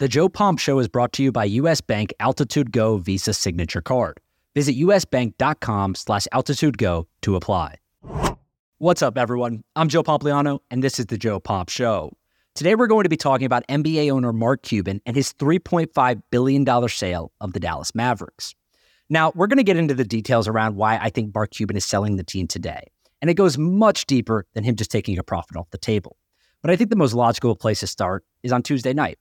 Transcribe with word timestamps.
The 0.00 0.08
Joe 0.08 0.30
Pomp 0.30 0.58
Show 0.58 0.78
is 0.78 0.88
brought 0.88 1.12
to 1.12 1.22
you 1.22 1.30
by 1.30 1.44
U.S. 1.44 1.82
Bank 1.82 2.14
Altitude 2.20 2.72
Go 2.72 2.96
Visa 2.96 3.34
Signature 3.34 3.82
Card. 3.82 4.18
Visit 4.54 4.74
usbank.com 4.76 5.94
slash 5.94 6.26
altitudego 6.32 7.04
to 7.20 7.36
apply. 7.36 7.76
What's 8.78 9.02
up, 9.02 9.18
everyone? 9.18 9.62
I'm 9.76 9.90
Joe 9.90 10.02
Pompliano, 10.02 10.60
and 10.70 10.82
this 10.82 10.98
is 10.98 11.04
the 11.04 11.18
Joe 11.18 11.38
Pomp 11.38 11.68
Show. 11.68 12.16
Today, 12.54 12.74
we're 12.76 12.86
going 12.86 13.02
to 13.02 13.10
be 13.10 13.18
talking 13.18 13.44
about 13.44 13.66
NBA 13.68 14.10
owner 14.10 14.32
Mark 14.32 14.62
Cuban 14.62 15.02
and 15.04 15.16
his 15.16 15.34
$3.5 15.34 16.22
billion 16.30 16.88
sale 16.88 17.30
of 17.42 17.52
the 17.52 17.60
Dallas 17.60 17.94
Mavericks. 17.94 18.54
Now, 19.10 19.32
we're 19.34 19.48
going 19.48 19.58
to 19.58 19.62
get 19.62 19.76
into 19.76 19.92
the 19.92 20.04
details 20.04 20.48
around 20.48 20.76
why 20.76 20.96
I 20.96 21.10
think 21.10 21.34
Mark 21.34 21.50
Cuban 21.50 21.76
is 21.76 21.84
selling 21.84 22.16
the 22.16 22.24
team 22.24 22.46
today. 22.46 22.84
And 23.20 23.30
it 23.30 23.34
goes 23.34 23.58
much 23.58 24.06
deeper 24.06 24.46
than 24.54 24.64
him 24.64 24.76
just 24.76 24.90
taking 24.90 25.18
a 25.18 25.22
profit 25.22 25.58
off 25.58 25.68
the 25.68 25.76
table. 25.76 26.16
But 26.62 26.70
I 26.70 26.76
think 26.76 26.88
the 26.88 26.96
most 26.96 27.12
logical 27.12 27.54
place 27.54 27.80
to 27.80 27.86
start 27.86 28.24
is 28.42 28.50
on 28.50 28.62
Tuesday 28.62 28.94
night. 28.94 29.18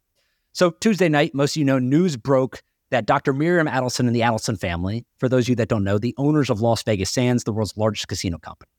So, 0.59 0.71
Tuesday 0.71 1.07
night, 1.07 1.33
most 1.33 1.55
of 1.55 1.59
you 1.61 1.63
know, 1.63 1.79
news 1.79 2.17
broke 2.17 2.61
that 2.89 3.05
Dr. 3.05 3.31
Miriam 3.31 3.65
Adelson 3.65 4.07
and 4.07 4.13
the 4.13 4.19
Adelson 4.19 4.59
family, 4.59 5.05
for 5.17 5.29
those 5.29 5.45
of 5.45 5.49
you 5.51 5.55
that 5.55 5.69
don't 5.69 5.85
know, 5.85 5.97
the 5.97 6.13
owners 6.17 6.49
of 6.49 6.59
Las 6.59 6.83
Vegas 6.83 7.09
Sands, 7.09 7.45
the 7.45 7.53
world's 7.53 7.77
largest 7.77 8.09
casino 8.09 8.37
company, 8.39 8.69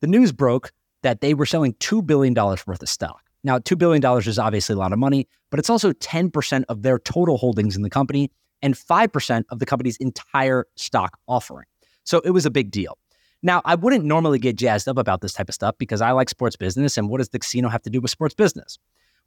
the 0.00 0.06
news 0.06 0.30
broke 0.30 0.70
that 1.02 1.22
they 1.22 1.34
were 1.34 1.44
selling 1.44 1.72
$2 1.72 2.06
billion 2.06 2.34
worth 2.34 2.68
of 2.68 2.88
stock. 2.88 3.20
Now, 3.42 3.58
$2 3.58 3.76
billion 3.76 4.00
is 4.18 4.38
obviously 4.38 4.74
a 4.74 4.78
lot 4.78 4.92
of 4.92 5.00
money, 5.00 5.26
but 5.50 5.58
it's 5.58 5.68
also 5.68 5.90
10% 5.90 6.64
of 6.68 6.82
their 6.82 7.00
total 7.00 7.36
holdings 7.36 7.74
in 7.74 7.82
the 7.82 7.90
company 7.90 8.30
and 8.62 8.74
5% 8.74 9.44
of 9.50 9.58
the 9.58 9.66
company's 9.66 9.96
entire 9.96 10.68
stock 10.76 11.18
offering. 11.26 11.66
So 12.04 12.20
it 12.20 12.30
was 12.30 12.46
a 12.46 12.50
big 12.50 12.70
deal. 12.70 12.96
Now, 13.42 13.60
I 13.64 13.74
wouldn't 13.74 14.04
normally 14.04 14.38
get 14.38 14.54
jazzed 14.54 14.86
up 14.86 14.98
about 14.98 15.20
this 15.20 15.32
type 15.32 15.48
of 15.48 15.56
stuff 15.56 15.74
because 15.78 16.00
I 16.00 16.12
like 16.12 16.28
sports 16.28 16.54
business. 16.54 16.96
And 16.96 17.08
what 17.08 17.18
does 17.18 17.30
the 17.30 17.40
casino 17.40 17.70
have 17.70 17.82
to 17.82 17.90
do 17.90 18.00
with 18.00 18.12
sports 18.12 18.36
business? 18.36 18.78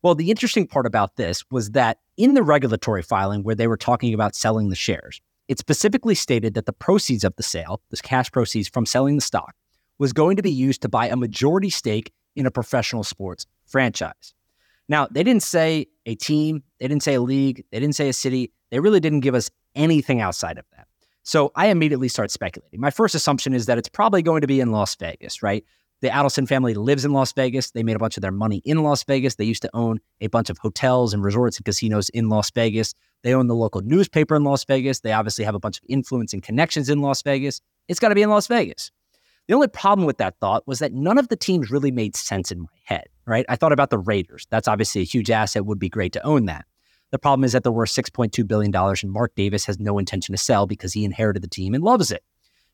Well, 0.03 0.15
the 0.15 0.29
interesting 0.29 0.67
part 0.67 0.85
about 0.85 1.15
this 1.15 1.43
was 1.49 1.71
that 1.71 1.99
in 2.17 2.33
the 2.33 2.43
regulatory 2.43 3.01
filing 3.01 3.43
where 3.43 3.55
they 3.55 3.67
were 3.67 3.77
talking 3.77 4.13
about 4.13 4.35
selling 4.35 4.69
the 4.69 4.75
shares, 4.75 5.21
it 5.47 5.59
specifically 5.59 6.15
stated 6.15 6.53
that 6.53 6.65
the 6.65 6.73
proceeds 6.73 7.23
of 7.23 7.35
the 7.35 7.43
sale, 7.43 7.81
this 7.89 8.01
cash 8.01 8.31
proceeds 8.31 8.67
from 8.67 8.85
selling 8.85 9.15
the 9.15 9.21
stock, 9.21 9.55
was 9.97 10.13
going 10.13 10.35
to 10.35 10.43
be 10.43 10.51
used 10.51 10.81
to 10.83 10.89
buy 10.89 11.07
a 11.07 11.15
majority 11.15 11.69
stake 11.69 12.11
in 12.35 12.45
a 12.45 12.51
professional 12.51 13.03
sports 13.03 13.47
franchise. 13.65 14.33
Now, 14.87 15.07
they 15.09 15.23
didn't 15.23 15.43
say 15.43 15.87
a 16.05 16.15
team, 16.15 16.63
they 16.79 16.87
didn't 16.87 17.03
say 17.03 17.15
a 17.15 17.21
league, 17.21 17.65
they 17.71 17.79
didn't 17.79 17.95
say 17.95 18.07
a 18.09 18.13
city. 18.13 18.51
They 18.69 18.79
really 18.79 18.99
didn't 18.99 19.21
give 19.21 19.35
us 19.35 19.49
anything 19.75 20.21
outside 20.21 20.57
of 20.57 20.65
that. 20.75 20.87
So 21.23 21.51
I 21.55 21.67
immediately 21.67 22.07
start 22.07 22.31
speculating. 22.31 22.79
My 22.79 22.91
first 22.91 23.15
assumption 23.15 23.53
is 23.53 23.65
that 23.65 23.77
it's 23.77 23.89
probably 23.89 24.21
going 24.21 24.41
to 24.41 24.47
be 24.47 24.61
in 24.61 24.71
Las 24.71 24.95
Vegas, 24.95 25.43
right? 25.43 25.65
The 26.01 26.09
Adelson 26.09 26.47
family 26.47 26.75
lives 26.75 27.05
in 27.05 27.11
Las 27.11 27.33
Vegas. 27.33 27.71
They 27.71 27.81
made 27.81 27.95
a 27.95 27.99
bunch 27.99 28.17
of 28.17 28.21
their 28.21 28.31
money 28.31 28.61
in 28.65 28.83
Las 28.83 29.03
Vegas. 29.03 29.35
They 29.35 29.45
used 29.45 29.63
to 29.63 29.69
own 29.73 29.99
a 30.21 30.27
bunch 30.27 30.51
of 30.51 30.59
hotels 30.59 31.13
and 31.13 31.23
resorts 31.23 31.57
and 31.57 31.65
casinos 31.65 32.09
in 32.09 32.29
Las 32.29 32.51
Vegas. 32.51 32.93
They 33.23 33.33
own 33.33 33.47
the 33.47 33.55
local 33.55 33.81
newspaper 33.81 34.35
in 34.35 34.43
Las 34.43 34.63
Vegas. 34.63 34.99
They 34.99 35.11
obviously 35.11 35.43
have 35.43 35.55
a 35.55 35.59
bunch 35.59 35.79
of 35.79 35.83
influence 35.89 36.33
and 36.33 36.43
connections 36.43 36.89
in 36.89 37.01
Las 37.01 37.23
Vegas. 37.23 37.61
It's 37.87 37.99
got 37.99 38.09
to 38.09 38.15
be 38.15 38.21
in 38.21 38.29
Las 38.29 38.45
Vegas. 38.45 38.91
The 39.47 39.53
only 39.53 39.69
problem 39.69 40.05
with 40.05 40.17
that 40.17 40.35
thought 40.39 40.67
was 40.67 40.79
that 40.79 40.93
none 40.93 41.17
of 41.17 41.29
the 41.29 41.35
teams 41.35 41.71
really 41.71 41.89
made 41.89 42.15
sense 42.15 42.51
in 42.51 42.61
my 42.61 42.67
head, 42.83 43.07
right? 43.25 43.45
I 43.49 43.55
thought 43.55 43.71
about 43.71 43.89
the 43.89 43.97
Raiders. 43.97 44.45
That's 44.51 44.67
obviously 44.67 45.01
a 45.01 45.05
huge 45.05 45.31
asset, 45.31 45.65
would 45.65 45.79
be 45.79 45.89
great 45.89 46.13
to 46.13 46.25
own 46.25 46.45
that. 46.45 46.65
The 47.11 47.17
problem 47.17 47.45
is 47.45 47.53
that 47.53 47.63
they're 47.63 47.71
worth 47.71 47.89
$6.2 47.89 48.45
billion, 48.45 48.75
and 48.75 49.11
Mark 49.11 49.33
Davis 49.35 49.65
has 49.65 49.79
no 49.79 49.97
intention 49.97 50.33
to 50.33 50.37
sell 50.37 50.67
because 50.67 50.91
he 50.91 51.05
inherited 51.05 51.41
the 51.41 51.47
team 51.47 51.73
and 51.73 51.83
loves 51.83 52.11
it. 52.11 52.23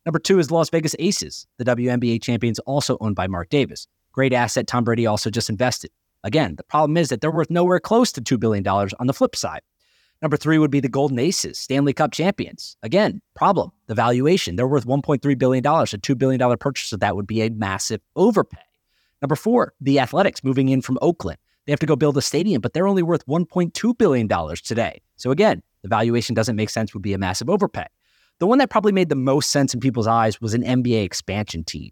Number 0.05 0.19
two 0.19 0.37
is 0.37 0.51
Las 0.51 0.69
Vegas 0.69 0.95
Aces, 0.99 1.47
the 1.57 1.63
WNBA 1.63 2.21
champions, 2.21 2.59
also 2.59 2.97
owned 2.99 3.15
by 3.15 3.27
Mark 3.27 3.49
Davis. 3.49 3.87
Great 4.11 4.33
asset. 4.33 4.67
Tom 4.67 4.83
Brady 4.83 5.05
also 5.05 5.29
just 5.29 5.49
invested. 5.49 5.91
Again, 6.25 6.55
the 6.57 6.63
problem 6.63 6.97
is 6.97 7.07
that 7.09 7.21
they're 7.21 7.31
worth 7.31 7.49
nowhere 7.49 7.79
close 7.79 8.11
to 8.13 8.21
$2 8.21 8.39
billion 8.39 8.67
on 8.67 9.07
the 9.07 9.13
flip 9.13 9.35
side. 9.35 9.61
Number 10.21 10.37
three 10.37 10.57
would 10.57 10.71
be 10.71 10.79
the 10.79 10.89
Golden 10.89 11.19
Aces, 11.19 11.57
Stanley 11.57 11.93
Cup 11.93 12.11
champions. 12.11 12.77
Again, 12.83 13.21
problem, 13.33 13.71
the 13.87 13.95
valuation. 13.95 14.55
They're 14.55 14.67
worth 14.67 14.85
$1.3 14.85 15.37
billion. 15.37 15.65
A 15.65 15.69
$2 15.69 16.17
billion 16.17 16.57
purchase 16.57 16.93
of 16.93 16.99
that 16.99 17.15
would 17.15 17.27
be 17.27 17.41
a 17.41 17.49
massive 17.49 18.01
overpay. 18.15 18.57
Number 19.21 19.35
four, 19.35 19.73
the 19.79 19.99
Athletics 19.99 20.43
moving 20.43 20.69
in 20.69 20.81
from 20.81 20.97
Oakland. 21.01 21.39
They 21.65 21.71
have 21.71 21.79
to 21.79 21.85
go 21.85 21.95
build 21.95 22.17
a 22.17 22.21
stadium, 22.21 22.61
but 22.61 22.73
they're 22.73 22.87
only 22.87 23.03
worth 23.03 23.25
$1.2 23.25 23.97
billion 23.97 24.27
today. 24.63 25.01
So 25.15 25.31
again, 25.31 25.63
the 25.81 25.87
valuation 25.87 26.35
doesn't 26.35 26.57
make 26.57 26.69
sense, 26.69 26.93
would 26.93 27.03
be 27.03 27.13
a 27.13 27.17
massive 27.17 27.49
overpay. 27.49 27.87
The 28.39 28.47
one 28.47 28.57
that 28.57 28.69
probably 28.69 28.91
made 28.91 29.09
the 29.09 29.15
most 29.15 29.51
sense 29.51 29.73
in 29.73 29.79
people's 29.79 30.07
eyes 30.07 30.41
was 30.41 30.53
an 30.53 30.63
NBA 30.63 31.03
expansion 31.03 31.63
team. 31.63 31.91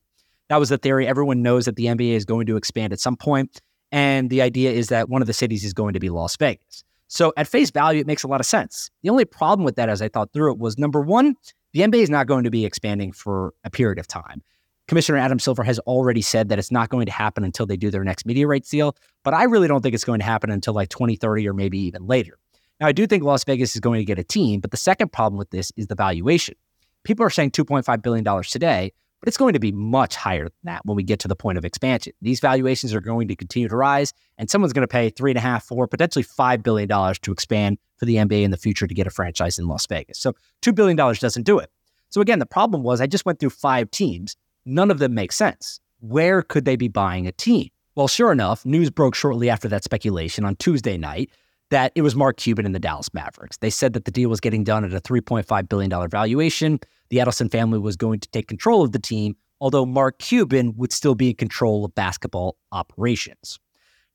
That 0.50 0.60
was 0.60 0.70
the 0.70 0.78
theory. 0.78 1.08
Everyone 1.08 1.42
knows 1.42 1.66
that 1.66 1.76
the 1.76 1.86
NBA 1.86 2.12
is 2.12 2.26
going 2.26 2.46
to 2.48 2.58
expand 2.58 2.92
at 2.92 3.00
some 3.00 3.16
point, 3.16 3.62
and 3.92 4.30
the 4.30 4.42
idea 4.42 4.72
is 4.72 4.90
that 4.90 5.10
one 5.10 5.22
of 5.22 5.28
the 5.28 5.34
cities 5.34 5.64
is 5.64 5.74
going 5.74 5.94
to 5.94 6.00
be 6.00 6.10
Las 6.10 6.36
Vegas. 6.36 6.84
So 7.08 7.34
at 7.38 7.48
face 7.48 7.72
value, 7.72 8.02
it 8.02 8.08
makes 8.08 8.24
a 8.24 8.28
lot 8.28 8.40
of 8.40 8.46
sense. 8.46 8.90
The 9.04 9.10
only 9.10 9.26
problem 9.26 9.66
with 9.66 9.76
that, 9.76 9.90
as 9.90 10.02
I 10.02 10.08
thought 10.08 10.32
through 10.34 10.54
it, 10.54 10.60
was 10.60 10.78
number 10.78 11.02
one, 11.02 11.36
the 11.74 11.82
NBA 11.82 12.04
is 12.04 12.10
not 12.10 12.28
going 12.28 12.44
to 12.44 12.52
be 12.52 12.66
expanding 12.66 13.12
for 13.12 13.54
a 13.64 13.70
period 13.70 14.00
of 14.00 14.08
time. 14.08 14.42
Commissioner 14.88 15.18
Adam 15.18 15.40
Silver 15.40 15.64
has 15.64 15.80
already 15.80 16.22
said 16.22 16.50
that 16.50 16.60
it's 16.60 16.72
not 16.72 16.90
going 16.90 17.06
to 17.06 17.12
happen 17.12 17.44
until 17.44 17.66
they 17.66 17.78
do 17.78 17.90
their 17.92 18.04
next 18.04 18.26
media 18.26 18.48
rights 18.48 18.70
deal, 18.70 18.96
but 19.24 19.34
I 19.34 19.44
really 19.44 19.68
don't 19.68 19.82
think 19.82 19.96
it's 19.96 20.04
going 20.04 20.20
to 20.20 20.26
happen 20.26 20.50
until 20.50 20.74
like 20.74 20.90
2030 20.90 21.48
or 21.48 21.54
maybe 21.54 21.80
even 21.80 22.08
later. 22.08 22.38
Now, 22.82 22.88
I 22.88 22.94
do 22.94 23.06
think 23.06 23.24
Las 23.24 23.44
Vegas 23.44 23.76
is 23.76 23.80
going 23.80 24.00
to 24.00 24.06
get 24.06 24.18
a 24.18 24.24
team, 24.24 24.60
but 24.60 24.72
the 24.72 24.78
second 24.78 25.12
problem 25.12 25.38
with 25.38 25.52
this 25.52 25.72
is 25.78 25.86
the 25.86 25.94
valuation. 25.94 26.56
People 27.04 27.24
are 27.24 27.30
saying 27.30 27.52
$2.5 27.52 28.02
billion 28.02 28.44
today, 28.44 28.92
but 29.20 29.28
it's 29.28 29.38
going 29.38 29.54
to 29.54 29.60
be 29.60 29.72
much 29.72 30.16
higher 30.16 30.46
than 30.46 30.52
that 30.64 30.84
when 30.84 30.96
we 30.96 31.04
get 31.04 31.20
to 31.20 31.28
the 31.28 31.36
point 31.36 31.60
of 31.60 31.64
expansion. 31.64 32.14
These 32.24 32.40
valuations 32.40 32.92
are 32.96 33.00
going 33.00 33.28
to 33.28 33.36
continue 33.36 33.70
to 33.70 33.76
rise, 33.76 34.14
and 34.40 34.50
someone's 34.50 34.74
going 34.74 34.82
to 34.82 34.88
pay 34.88 35.12
three 35.12 35.30
and 35.30 35.38
a 35.38 35.42
half, 35.42 35.64
four, 35.64 35.88
potentially 35.88 36.26
$5 36.26 36.64
billion 36.64 36.88
to 36.90 37.32
expand 37.32 37.78
for 37.98 38.06
the 38.06 38.16
NBA 38.16 38.42
in 38.42 38.50
the 38.50 38.58
future 38.58 38.88
to 38.88 38.96
get 38.96 39.06
a 39.06 39.12
franchise 39.12 39.60
in 39.60 39.68
Las 39.68 39.86
Vegas. 39.86 40.18
So 40.18 40.34
$2 40.64 40.74
billion 40.74 40.98
doesn't 40.98 41.44
do 41.44 41.60
it. 41.60 41.70
So 42.10 42.20
again, 42.20 42.40
the 42.40 42.48
problem 42.48 42.82
was 42.82 43.00
I 43.00 43.06
just 43.06 43.28
went 43.28 43.40
through 43.40 43.52
five 43.52 43.92
teams. 43.92 44.36
None 44.66 44.90
of 44.90 44.98
them 44.98 45.14
make 45.14 45.34
sense. 45.34 45.80
Where 46.00 46.42
could 46.42 46.66
they 46.66 46.78
be 46.78 46.88
buying 46.88 47.28
a 47.28 47.32
team? 47.32 47.70
Well, 47.94 48.08
sure 48.08 48.32
enough, 48.32 48.66
news 48.66 48.90
broke 48.90 49.14
shortly 49.14 49.52
after 49.52 49.68
that 49.68 49.84
speculation 49.84 50.46
on 50.46 50.56
Tuesday 50.56 50.98
night 50.98 51.30
that 51.72 51.92
it 51.96 52.02
was 52.02 52.16
Mark 52.16 52.38
Cuban 52.38 52.66
and 52.66 52.76
the 52.76 52.80
Dallas 52.80 53.14
Mavericks. 53.14 53.58
They 53.58 53.70
said 53.70 53.94
that 53.94 54.06
the 54.06 54.12
deal 54.12 54.30
was 54.30 54.40
getting 54.40 54.64
done 54.64 54.86
at 54.86 54.94
a 54.94 55.00
$3.5 55.00 55.70
billion 55.70 56.10
valuation. 56.10 56.80
The 57.10 57.18
Adelson 57.18 57.50
family 57.50 57.80
was 57.80 57.96
going 57.96 58.20
to 58.20 58.30
take 58.30 58.48
control 58.48 58.84
of 58.84 58.92
the 58.92 59.00
team, 59.00 59.36
although 59.60 59.86
Mark 59.86 60.20
Cuban 60.20 60.76
would 60.78 60.92
still 60.92 61.16
be 61.16 61.30
in 61.30 61.36
control 61.36 61.86
of 61.86 61.96
basketball 61.96 62.58
operations. 62.72 63.58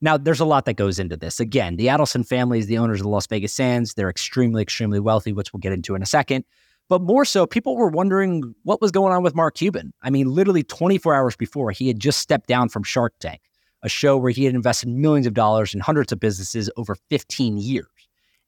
Now, 0.03 0.19
there's 0.19 0.41
a 0.41 0.45
lot 0.45 0.67
that 0.67 0.75
goes 0.75 0.99
into 0.99 1.17
this. 1.17 1.41
Again, 1.41 1.77
the 1.77 1.87
Adelson 1.87 2.27
family 2.27 2.59
is 2.59 2.67
the 2.67 2.77
owners 2.77 3.01
of 3.01 3.05
the 3.05 3.11
Las 3.11 3.27
Vegas 3.27 3.55
Sands. 3.55 3.95
They're 3.95 4.11
extremely, 4.11 4.61
extremely 4.61 5.01
wealthy, 5.01 5.33
which 5.33 5.53
we'll 5.53 5.61
get 5.61 5.73
into 5.73 5.95
in 5.95 6.03
a 6.03 6.07
second. 6.07 6.45
But 6.91 7.01
more 7.01 7.25
so, 7.25 7.47
people 7.47 7.77
were 7.77 7.89
wondering 7.89 8.55
what 8.65 8.83
was 8.83 8.91
going 8.91 9.15
on 9.15 9.23
with 9.23 9.35
Mark 9.35 9.57
Cuban. 9.57 9.95
I 10.03 10.11
mean, 10.11 10.29
literally 10.29 10.63
24 10.63 11.15
hours 11.15 11.37
before, 11.37 11.71
he 11.71 11.89
had 11.89 11.99
just 11.99 12.21
stepped 12.21 12.47
down 12.47 12.69
from 12.69 12.83
Shark 12.83 13.15
Tank 13.19 13.41
a 13.83 13.89
show 13.89 14.17
where 14.17 14.31
he 14.33 14.45
had 14.45 14.55
invested 14.55 14.89
millions 14.89 15.27
of 15.27 15.35
dollars 15.35 15.75
in 15.75 15.81
hundreds 15.81 16.13
of 16.13 16.21
businesses 16.21 16.71
over 16.77 16.97
15 17.11 17.59
years. 17.59 17.87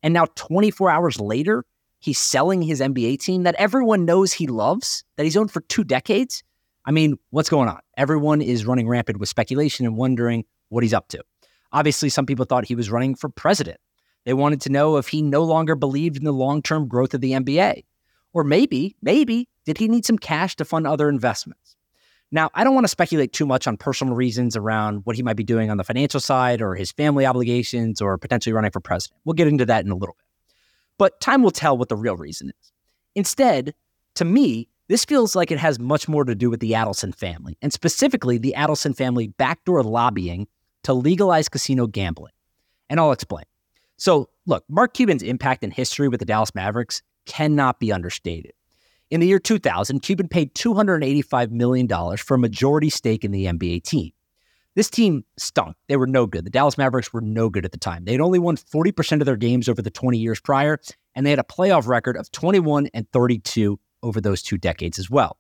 And 0.03 0.15
now, 0.15 0.27
24 0.37 0.91
hours 0.91 1.21
later, 1.21 1.65
he's 1.99 2.19
selling 2.19 2.63
his 2.63 2.81
NBA 2.81 3.21
team 3.21 3.43
that 3.43 3.55
everyone 3.57 4.05
knows 4.05 4.33
he 4.33 4.47
loves, 4.47 5.05
that 5.17 5.25
he's 5.25 5.37
owned 5.37 5.51
for 5.51 5.61
two 5.63 5.85
decades. 5.85 6.43
I 6.85 6.91
mean, 6.91 7.19
what's 7.31 7.51
going 7.51 7.69
on? 7.69 7.81
Everyone 7.97 8.41
is 8.41 8.65
running 8.65 8.89
rampant 8.89 9.19
with 9.19 9.29
speculation 9.29 9.85
and 9.85 9.97
wondering 9.97 10.45
what 10.69 10.83
he's 10.83 10.95
up 10.95 11.09
to. 11.09 11.23
Obviously, 11.73 12.09
some 12.09 12.27
people 12.27 12.45
thought 12.45 12.65
he 12.65 12.75
was 12.75 12.91
running 12.91 13.15
for 13.15 13.29
president. 13.29 13.79
They 14.25 14.35
wanted 14.35 14.61
to 14.63 14.71
know 14.71 14.97
if 14.97 15.09
he 15.09 15.23
no 15.23 15.45
longer 15.45 15.75
believed 15.75 16.17
in 16.17 16.25
the 16.25 16.33
long 16.33 16.63
term 16.63 16.89
growth 16.89 17.15
of 17.15 17.21
the 17.21 17.33
NBA. 17.33 17.85
Or 18.33 18.45
maybe, 18.45 18.97
maybe, 19.03 19.49
did 19.65 19.79
he 19.79 19.89
need 19.89 20.05
some 20.05 20.19
cash 20.19 20.57
to 20.57 20.65
fund 20.65 20.87
other 20.87 21.09
investments? 21.09 21.77
Now, 22.31 22.51
I 22.55 22.63
don't 22.63 22.75
want 22.75 22.85
to 22.85 22.89
speculate 22.89 23.33
too 23.33 23.47
much 23.47 23.67
on 23.67 23.79
personal 23.79 24.15
reasons 24.15 24.55
around 24.55 25.01
what 25.05 25.17
he 25.17 25.23
might 25.23 25.37
be 25.37 25.45
doing 25.45 25.71
on 25.71 25.79
the 25.79 25.85
financial 25.85 26.21
side 26.21 26.61
or 26.61 26.75
his 26.75 26.93
family 26.93 27.25
obligations 27.25 28.03
or 28.03 28.19
potentially 28.19 28.53
running 28.53 28.71
for 28.71 28.81
president. 28.81 29.19
We'll 29.25 29.35
get 29.35 29.49
into 29.49 29.65
that 29.67 29.85
in 29.85 29.91
a 29.91 29.97
little 29.97 30.15
bit. 30.19 30.27
But 30.99 31.21
time 31.21 31.43
will 31.43 31.51
tell 31.51 31.79
what 31.79 31.89
the 31.89 31.97
real 31.97 32.17
reason 32.17 32.51
is. 32.51 32.73
Instead, 33.15 33.75
to 34.17 34.25
me, 34.25 34.69
this 34.89 35.05
feels 35.05 35.37
like 35.37 35.51
it 35.51 35.59
has 35.59 35.79
much 35.79 36.09
more 36.09 36.25
to 36.25 36.35
do 36.35 36.51
with 36.51 36.61
the 36.61 36.73
Adelson 36.73 37.15
family, 37.15 37.57
and 37.63 37.73
specifically 37.73 38.39
the 38.39 38.55
Adelson 38.57 38.97
family 38.97 39.29
backdoor 39.29 39.83
lobbying 39.83 40.49
to 40.83 40.93
legalize 40.93 41.49
casino 41.49 41.87
gambling. 41.87 42.33
And 42.91 42.99
I'll 42.99 43.13
explain. 43.13 43.45
So, 43.97 44.31
look, 44.47 44.65
Mark 44.69 44.95
Cuban's 44.95 45.23
impact 45.23 45.63
in 45.63 45.71
history 45.71 46.09
with 46.09 46.21
the 46.21 46.27
Dallas 46.27 46.55
Mavericks 46.55 47.03
cannot 47.27 47.81
be 47.81 47.93
understated. 47.93 48.53
In 49.11 49.21
the 49.21 49.27
year 49.27 49.39
2000, 49.39 50.01
Cuban 50.01 50.29
paid 50.29 50.55
$285 50.55 51.51
million 51.51 51.89
for 52.19 52.35
a 52.35 52.39
majority 52.39 52.91
stake 52.91 53.25
in 53.25 53.31
the 53.31 53.47
NBA 53.47 53.85
team. 53.85 54.13
This 54.75 54.91
team 54.91 55.25
stunk. 55.39 55.77
They 55.89 55.97
were 55.97 56.07
no 56.07 56.27
good. 56.27 56.45
The 56.45 56.51
Dallas 56.51 56.77
Mavericks 56.77 57.13
were 57.13 57.23
no 57.23 57.49
good 57.49 57.65
at 57.65 57.73
the 57.73 57.79
time. 57.79 58.05
They 58.05 58.13
had 58.13 58.21
only 58.21 58.39
won 58.39 58.57
40% 58.57 59.21
of 59.21 59.27
their 59.27 59.37
games 59.37 59.69
over 59.69 59.81
the 59.81 59.91
20 59.91 60.19
years 60.19 60.41
prior, 60.41 60.79
and 61.15 61.25
they 61.25 61.31
had 61.31 61.39
a 61.39 61.43
playoff 61.43 61.89
record 61.89 62.17
of 62.17 62.31
21 62.33 62.89
and 62.93 63.11
32 63.11 63.81
over 64.03 64.21
those 64.21 64.43
two 64.43 64.59
decades 64.59 64.99
as 64.99 65.09
well. 65.09 65.39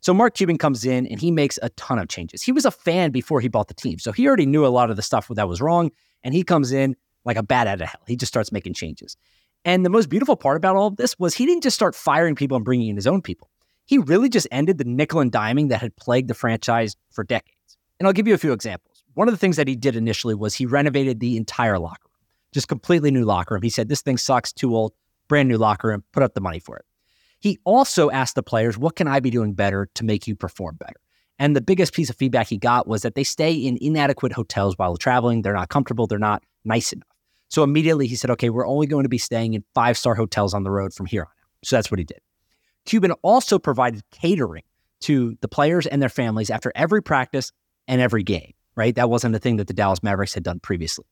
So 0.00 0.14
Mark 0.14 0.34
Cuban 0.34 0.56
comes 0.56 0.86
in 0.86 1.06
and 1.06 1.20
he 1.20 1.30
makes 1.30 1.58
a 1.62 1.68
ton 1.70 1.98
of 1.98 2.08
changes. 2.08 2.42
He 2.42 2.52
was 2.52 2.64
a 2.64 2.70
fan 2.70 3.10
before 3.10 3.40
he 3.40 3.48
bought 3.48 3.68
the 3.68 3.74
team. 3.74 3.98
So 3.98 4.12
he 4.12 4.26
already 4.26 4.46
knew 4.46 4.64
a 4.64 4.68
lot 4.68 4.88
of 4.88 4.96
the 4.96 5.02
stuff 5.02 5.28
that 5.28 5.46
was 5.46 5.60
wrong. 5.60 5.90
And 6.22 6.34
he 6.34 6.42
comes 6.42 6.72
in, 6.72 6.96
like 7.26 7.36
a 7.36 7.42
bat 7.42 7.66
out 7.66 7.82
of 7.82 7.88
hell. 7.88 8.00
He 8.06 8.16
just 8.16 8.32
starts 8.32 8.50
making 8.50 8.72
changes. 8.72 9.16
And 9.64 9.84
the 9.84 9.90
most 9.90 10.08
beautiful 10.08 10.36
part 10.36 10.56
about 10.56 10.76
all 10.76 10.88
of 10.88 10.96
this 10.96 11.18
was 11.18 11.34
he 11.34 11.46
didn't 11.46 11.62
just 11.62 11.76
start 11.76 11.94
firing 11.94 12.34
people 12.34 12.56
and 12.56 12.64
bringing 12.64 12.88
in 12.88 12.96
his 12.96 13.06
own 13.06 13.20
people. 13.20 13.50
He 13.84 13.98
really 13.98 14.28
just 14.28 14.46
ended 14.50 14.78
the 14.78 14.84
nickel 14.84 15.20
and 15.20 15.32
diming 15.32 15.68
that 15.68 15.80
had 15.80 15.96
plagued 15.96 16.28
the 16.28 16.34
franchise 16.34 16.96
for 17.10 17.24
decades. 17.24 17.76
And 17.98 18.06
I'll 18.06 18.12
give 18.12 18.26
you 18.28 18.34
a 18.34 18.38
few 18.38 18.52
examples. 18.52 19.04
One 19.14 19.28
of 19.28 19.34
the 19.34 19.38
things 19.38 19.56
that 19.56 19.68
he 19.68 19.76
did 19.76 19.96
initially 19.96 20.34
was 20.34 20.54
he 20.54 20.64
renovated 20.64 21.20
the 21.20 21.36
entire 21.36 21.78
locker 21.78 22.06
room, 22.06 22.26
just 22.52 22.68
completely 22.68 23.10
new 23.10 23.24
locker 23.24 23.54
room. 23.54 23.62
He 23.62 23.68
said, 23.68 23.88
This 23.88 24.00
thing 24.00 24.16
sucks, 24.16 24.52
too 24.52 24.74
old, 24.74 24.92
brand 25.28 25.48
new 25.48 25.58
locker 25.58 25.88
room, 25.88 26.04
put 26.12 26.22
up 26.22 26.34
the 26.34 26.40
money 26.40 26.60
for 26.60 26.76
it. 26.76 26.84
He 27.40 27.58
also 27.64 28.10
asked 28.10 28.36
the 28.36 28.42
players, 28.42 28.78
What 28.78 28.96
can 28.96 29.08
I 29.08 29.20
be 29.20 29.30
doing 29.30 29.52
better 29.52 29.88
to 29.94 30.04
make 30.04 30.26
you 30.26 30.36
perform 30.36 30.76
better? 30.76 31.00
And 31.38 31.56
the 31.56 31.60
biggest 31.60 31.92
piece 31.92 32.10
of 32.10 32.16
feedback 32.16 32.48
he 32.48 32.58
got 32.58 32.86
was 32.86 33.02
that 33.02 33.14
they 33.14 33.24
stay 33.24 33.52
in 33.52 33.78
inadequate 33.80 34.32
hotels 34.32 34.78
while 34.78 34.96
traveling. 34.96 35.42
They're 35.42 35.54
not 35.54 35.68
comfortable, 35.68 36.06
they're 36.06 36.18
not 36.18 36.44
nice 36.64 36.92
enough. 36.92 37.09
So 37.50 37.64
immediately 37.64 38.06
he 38.06 38.16
said, 38.16 38.30
okay, 38.30 38.48
we're 38.48 38.66
only 38.66 38.86
going 38.86 39.02
to 39.02 39.08
be 39.08 39.18
staying 39.18 39.54
in 39.54 39.64
five 39.74 39.98
star 39.98 40.14
hotels 40.14 40.54
on 40.54 40.62
the 40.62 40.70
road 40.70 40.94
from 40.94 41.06
here 41.06 41.22
on 41.22 41.26
out. 41.26 41.34
So 41.64 41.76
that's 41.76 41.90
what 41.90 41.98
he 41.98 42.04
did. 42.04 42.20
Cuban 42.86 43.12
also 43.22 43.58
provided 43.58 44.02
catering 44.10 44.62
to 45.00 45.36
the 45.40 45.48
players 45.48 45.86
and 45.86 46.00
their 46.00 46.08
families 46.08 46.48
after 46.48 46.72
every 46.74 47.02
practice 47.02 47.52
and 47.88 48.00
every 48.00 48.22
game, 48.22 48.52
right? 48.76 48.94
That 48.94 49.10
wasn't 49.10 49.34
a 49.34 49.38
thing 49.38 49.56
that 49.56 49.66
the 49.66 49.74
Dallas 49.74 50.02
Mavericks 50.02 50.32
had 50.32 50.42
done 50.42 50.60
previously. 50.60 51.04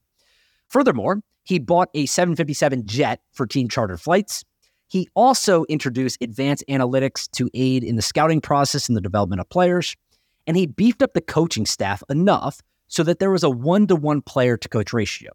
Furthermore, 0.69 1.23
he 1.45 1.59
bought 1.59 1.89
a 1.95 2.07
757 2.07 2.87
jet 2.87 3.21
for 3.33 3.47
team 3.47 3.69
charter 3.69 3.97
flights. 3.97 4.45
He 4.87 5.09
also 5.15 5.65
introduced 5.65 6.19
advanced 6.23 6.65
analytics 6.69 7.31
to 7.33 7.51
aid 7.53 7.85
in 7.85 7.97
the 7.97 8.03
scouting 8.03 8.41
process 8.41 8.89
and 8.89 8.97
the 8.97 9.01
development 9.01 9.41
of 9.41 9.49
players. 9.49 9.97
And 10.47 10.57
he 10.57 10.67
beefed 10.67 11.03
up 11.03 11.15
the 11.15 11.21
coaching 11.21 11.67
staff 11.67 12.03
enough 12.09 12.63
so 12.87 13.03
that 13.03 13.19
there 13.19 13.31
was 13.31 13.43
a 13.43 13.51
one 13.51 13.87
to 13.89 13.97
one 13.97 14.23
player 14.23 14.57
to 14.57 14.69
coach 14.69 14.93
ratio. 14.93 15.31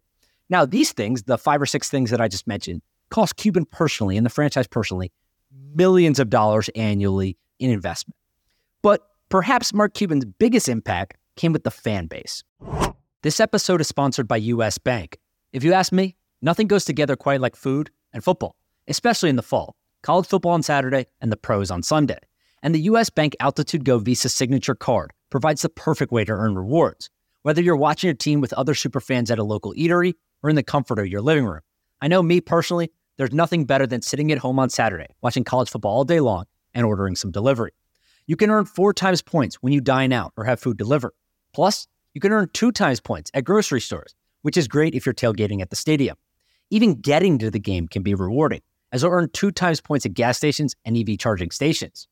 Now, 0.54 0.64
these 0.64 0.92
things, 0.92 1.24
the 1.24 1.36
five 1.36 1.60
or 1.60 1.66
six 1.66 1.90
things 1.90 2.10
that 2.10 2.20
I 2.20 2.28
just 2.28 2.46
mentioned, 2.46 2.80
cost 3.10 3.34
Cuban 3.34 3.64
personally 3.64 4.16
and 4.16 4.24
the 4.24 4.30
franchise 4.30 4.68
personally 4.68 5.10
millions 5.74 6.20
of 6.20 6.30
dollars 6.30 6.70
annually 6.76 7.36
in 7.58 7.70
investment. 7.70 8.14
But 8.80 9.04
perhaps 9.30 9.74
Mark 9.74 9.94
Cuban's 9.94 10.24
biggest 10.24 10.68
impact 10.68 11.16
came 11.34 11.52
with 11.52 11.64
the 11.64 11.72
fan 11.72 12.06
base. 12.06 12.44
This 13.22 13.40
episode 13.40 13.80
is 13.80 13.88
sponsored 13.88 14.28
by 14.28 14.36
US 14.36 14.78
Bank. 14.78 15.18
If 15.52 15.64
you 15.64 15.72
ask 15.72 15.92
me, 15.92 16.14
nothing 16.40 16.68
goes 16.68 16.84
together 16.84 17.16
quite 17.16 17.40
like 17.40 17.56
food 17.56 17.90
and 18.12 18.22
football, 18.22 18.54
especially 18.86 19.30
in 19.30 19.36
the 19.36 19.42
fall. 19.42 19.74
College 20.04 20.26
football 20.26 20.52
on 20.52 20.62
Saturday 20.62 21.06
and 21.20 21.32
the 21.32 21.36
pros 21.36 21.72
on 21.72 21.82
Sunday. 21.82 22.20
And 22.62 22.72
the 22.72 22.82
US 22.82 23.10
Bank 23.10 23.34
Altitude 23.40 23.84
Go 23.84 23.98
Visa 23.98 24.28
signature 24.28 24.76
card 24.76 25.14
provides 25.30 25.62
the 25.62 25.68
perfect 25.68 26.12
way 26.12 26.24
to 26.24 26.30
earn 26.32 26.54
rewards. 26.54 27.10
Whether 27.42 27.60
you're 27.60 27.74
watching 27.74 28.06
your 28.06 28.14
team 28.14 28.40
with 28.40 28.52
other 28.52 28.74
superfans 28.74 29.32
at 29.32 29.40
a 29.40 29.42
local 29.42 29.74
eatery 29.74 30.14
or 30.44 30.50
in 30.50 30.56
the 30.56 30.62
comfort 30.62 30.98
of 30.98 31.08
your 31.08 31.22
living 31.22 31.46
room. 31.46 31.62
I 32.02 32.06
know 32.06 32.22
me 32.22 32.40
personally, 32.40 32.92
there's 33.16 33.32
nothing 33.32 33.64
better 33.64 33.86
than 33.86 34.02
sitting 34.02 34.30
at 34.30 34.38
home 34.38 34.58
on 34.58 34.68
Saturday, 34.68 35.06
watching 35.22 35.42
college 35.42 35.70
football 35.70 35.96
all 35.96 36.04
day 36.04 36.20
long 36.20 36.44
and 36.74 36.84
ordering 36.84 37.16
some 37.16 37.30
delivery. 37.30 37.72
You 38.26 38.36
can 38.36 38.50
earn 38.50 38.66
four 38.66 38.92
times 38.92 39.22
points 39.22 39.56
when 39.56 39.72
you 39.72 39.80
dine 39.80 40.12
out 40.12 40.32
or 40.36 40.44
have 40.44 40.60
food 40.60 40.76
delivered. 40.76 41.12
Plus, 41.54 41.88
you 42.12 42.20
can 42.20 42.30
earn 42.30 42.50
two 42.52 42.72
times 42.72 43.00
points 43.00 43.30
at 43.32 43.44
grocery 43.44 43.80
stores, 43.80 44.14
which 44.42 44.56
is 44.56 44.68
great 44.68 44.94
if 44.94 45.06
you're 45.06 45.14
tailgating 45.14 45.62
at 45.62 45.70
the 45.70 45.76
stadium. 45.76 46.16
Even 46.70 46.94
getting 46.94 47.38
to 47.38 47.50
the 47.50 47.58
game 47.58 47.88
can 47.88 48.02
be 48.02 48.14
rewarding, 48.14 48.60
as 48.92 49.02
you'll 49.02 49.12
earn 49.12 49.30
two 49.32 49.50
times 49.50 49.80
points 49.80 50.04
at 50.04 50.12
gas 50.12 50.36
stations 50.36 50.74
and 50.84 50.96
EV 50.96 51.18
charging 51.18 51.50
stations. 51.50 52.06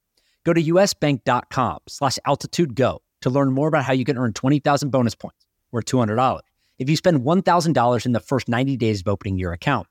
Go 0.44 0.54
to 0.54 0.62
usbank.com 0.62 1.78
slash 1.86 2.18
altitudego 2.26 2.98
to 3.20 3.30
learn 3.30 3.52
more 3.52 3.68
about 3.68 3.84
how 3.84 3.92
you 3.92 4.04
can 4.04 4.16
earn 4.16 4.32
20,000 4.32 4.90
bonus 4.90 5.14
points, 5.14 5.44
or 5.70 5.82
$200 5.82 6.40
if 6.82 6.90
you 6.90 6.96
spend 6.96 7.20
$1,000 7.20 8.06
in 8.06 8.12
the 8.12 8.20
first 8.20 8.48
90 8.48 8.76
days 8.76 9.00
of 9.00 9.08
opening 9.08 9.38
your 9.38 9.52
account. 9.52 9.86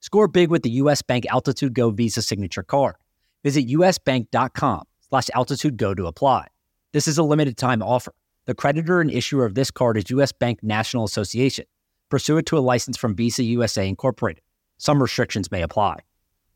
Score 0.00 0.28
big 0.28 0.50
with 0.50 0.62
the 0.62 0.70
US 0.72 1.00
Bank 1.00 1.24
Altitude 1.30 1.72
Go 1.72 1.88
Visa 1.88 2.20
Signature 2.20 2.62
Card. 2.62 2.96
Visit 3.42 3.66
usbank.com 3.68 4.84
slash 5.08 5.28
altitudego 5.34 5.96
to 5.96 6.06
apply. 6.06 6.48
This 6.92 7.08
is 7.08 7.16
a 7.16 7.22
limited 7.22 7.56
time 7.56 7.82
offer. 7.82 8.14
The 8.44 8.54
creditor 8.54 9.00
and 9.00 9.10
issuer 9.10 9.46
of 9.46 9.54
this 9.54 9.70
card 9.70 9.96
is 9.96 10.10
US 10.10 10.32
Bank 10.32 10.62
National 10.62 11.04
Association, 11.04 11.64
pursuant 12.10 12.46
to 12.48 12.58
a 12.58 12.60
license 12.60 12.98
from 12.98 13.16
Visa 13.16 13.42
USA 13.42 13.88
Incorporated. 13.88 14.42
Some 14.76 15.00
restrictions 15.00 15.50
may 15.50 15.62
apply. 15.62 16.00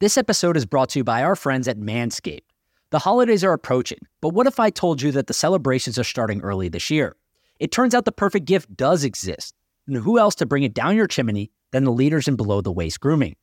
This 0.01 0.19
episode 0.19 0.59
is 0.59 0.67
brought 0.67 0.91
to 0.91 0.99
you 0.99 1.05
by 1.05 1.23
our 1.23 1.35
friends 1.35 1.67
at 1.67 1.79
Manscaped. 1.79 2.45
The 2.91 2.99
holidays 2.99 3.43
are 3.43 3.55
approaching, 3.55 4.01
but 4.21 4.35
what 4.35 4.47
if 4.47 4.61
I 4.61 4.69
told 4.69 5.01
you 5.01 5.13
that 5.13 5.29
the 5.29 5.35
celebrations 5.35 5.99
are 5.99 6.05
starting 6.05 6.43
early 6.43 6.69
this 6.69 6.91
year? 6.91 7.17
It 7.59 7.73
turns 7.73 7.95
out 7.95 8.05
the 8.05 8.13
perfect 8.13 8.45
gift 8.45 8.77
does 8.77 9.03
exist 9.03 9.55
and 9.89 9.97
who 9.97 10.19
else 10.19 10.37
to 10.37 10.47
bring 10.47 10.63
it 10.63 10.75
down 10.75 10.95
your 10.95 11.09
chimney 11.09 11.51
than 11.73 11.85
the 11.85 11.93
leaders 11.93 12.29
in 12.29 12.37
below 12.37 12.61
the 12.61 12.71
waist 12.71 13.01
grooming? 13.01 13.35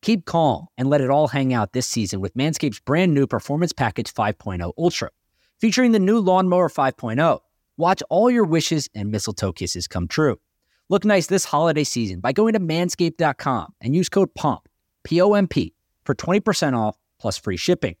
Keep 0.00 0.24
calm 0.24 0.66
and 0.78 0.88
let 0.88 1.00
it 1.00 1.10
all 1.10 1.28
hang 1.28 1.52
out 1.52 1.72
this 1.72 1.86
season 1.86 2.20
with 2.20 2.34
Manscaped's 2.34 2.80
brand 2.80 3.12
new 3.12 3.26
Performance 3.26 3.72
Package 3.72 4.14
5.0 4.14 4.72
Ultra, 4.78 5.10
featuring 5.58 5.92
the 5.92 5.98
new 5.98 6.18
Lawnmower 6.20 6.68
5.0. 6.68 7.40
Watch 7.76 8.02
all 8.08 8.30
your 8.30 8.44
wishes 8.44 8.88
and 8.94 9.10
mistletoe 9.10 9.52
kisses 9.52 9.86
come 9.86 10.08
true. 10.08 10.38
Look 10.88 11.04
nice 11.04 11.26
this 11.26 11.44
holiday 11.44 11.84
season 11.84 12.20
by 12.20 12.32
going 12.32 12.54
to 12.54 12.60
manscaped.com 12.60 13.74
and 13.80 13.94
use 13.94 14.08
code 14.08 14.34
POMP, 14.34 14.66
P 15.04 15.20
O 15.20 15.34
M 15.34 15.46
P, 15.46 15.74
for 16.04 16.14
20% 16.14 16.74
off 16.74 16.96
plus 17.20 17.36
free 17.36 17.56
shipping. 17.56 17.96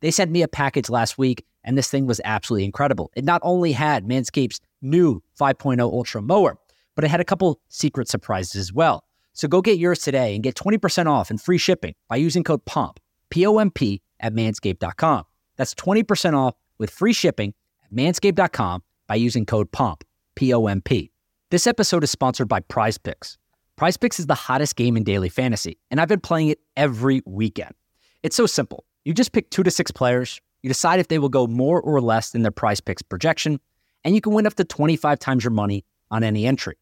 They 0.00 0.10
sent 0.10 0.30
me 0.32 0.42
a 0.42 0.48
package 0.48 0.90
last 0.90 1.18
week, 1.18 1.44
and 1.62 1.78
this 1.78 1.88
thing 1.88 2.06
was 2.06 2.20
absolutely 2.24 2.64
incredible. 2.64 3.12
It 3.14 3.24
not 3.24 3.40
only 3.44 3.72
had 3.72 4.04
Manscaped's 4.04 4.60
new 4.80 5.22
5.0 5.38 5.80
Ultra 5.80 6.20
mower, 6.20 6.58
but 6.94 7.04
it 7.04 7.08
had 7.08 7.20
a 7.20 7.24
couple 7.24 7.60
secret 7.68 8.08
surprises 8.08 8.56
as 8.56 8.72
well. 8.72 9.04
So 9.32 9.48
go 9.48 9.62
get 9.62 9.78
yours 9.78 10.00
today 10.00 10.34
and 10.34 10.42
get 10.42 10.54
20% 10.54 11.06
off 11.06 11.30
and 11.30 11.40
free 11.40 11.58
shipping 11.58 11.94
by 12.08 12.16
using 12.16 12.44
code 12.44 12.64
POMP, 12.64 12.98
P 13.30 13.46
O 13.46 13.58
M 13.58 13.70
P, 13.70 14.02
at 14.20 14.34
manscaped.com. 14.34 15.24
That's 15.56 15.74
20% 15.74 16.34
off 16.34 16.54
with 16.78 16.90
free 16.90 17.12
shipping 17.12 17.54
at 17.84 17.92
manscaped.com 17.92 18.82
by 19.06 19.14
using 19.16 19.46
code 19.46 19.72
POMP, 19.72 20.04
P 20.34 20.52
O 20.52 20.66
M 20.66 20.80
P. 20.80 21.10
This 21.50 21.66
episode 21.66 22.04
is 22.04 22.10
sponsored 22.10 22.48
by 22.48 22.60
Prize 22.60 22.98
Picks. 22.98 23.38
Prize 23.76 23.96
Picks 23.96 24.20
is 24.20 24.26
the 24.26 24.34
hottest 24.34 24.76
game 24.76 24.96
in 24.96 25.02
daily 25.02 25.28
fantasy, 25.28 25.78
and 25.90 26.00
I've 26.00 26.08
been 26.08 26.20
playing 26.20 26.48
it 26.48 26.58
every 26.76 27.22
weekend. 27.26 27.74
It's 28.22 28.36
so 28.36 28.46
simple. 28.46 28.84
You 29.04 29.12
just 29.12 29.32
pick 29.32 29.50
two 29.50 29.62
to 29.62 29.70
six 29.70 29.90
players, 29.90 30.40
you 30.62 30.68
decide 30.68 31.00
if 31.00 31.08
they 31.08 31.18
will 31.18 31.28
go 31.28 31.46
more 31.46 31.80
or 31.80 32.00
less 32.00 32.30
than 32.30 32.42
their 32.42 32.52
Prize 32.52 32.80
Picks 32.80 33.02
projection, 33.02 33.58
and 34.04 34.14
you 34.14 34.20
can 34.20 34.32
win 34.32 34.46
up 34.46 34.54
to 34.54 34.64
25 34.64 35.18
times 35.18 35.42
your 35.42 35.50
money 35.50 35.84
on 36.10 36.22
any 36.22 36.46
entry. 36.46 36.76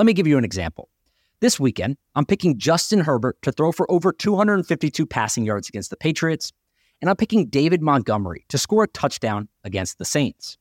Let 0.00 0.06
me 0.06 0.14
give 0.14 0.26
you 0.26 0.38
an 0.38 0.46
example. 0.46 0.88
This 1.40 1.60
weekend, 1.60 1.98
I'm 2.14 2.24
picking 2.24 2.56
Justin 2.56 3.00
Herbert 3.00 3.36
to 3.42 3.52
throw 3.52 3.70
for 3.70 3.84
over 3.92 4.14
252 4.14 5.04
passing 5.04 5.44
yards 5.44 5.68
against 5.68 5.90
the 5.90 5.96
Patriots, 5.98 6.54
and 7.02 7.10
I'm 7.10 7.16
picking 7.16 7.48
David 7.48 7.82
Montgomery 7.82 8.46
to 8.48 8.56
score 8.56 8.84
a 8.84 8.88
touchdown 8.88 9.50
against 9.62 9.98
the 9.98 10.06
Saints. 10.06 10.56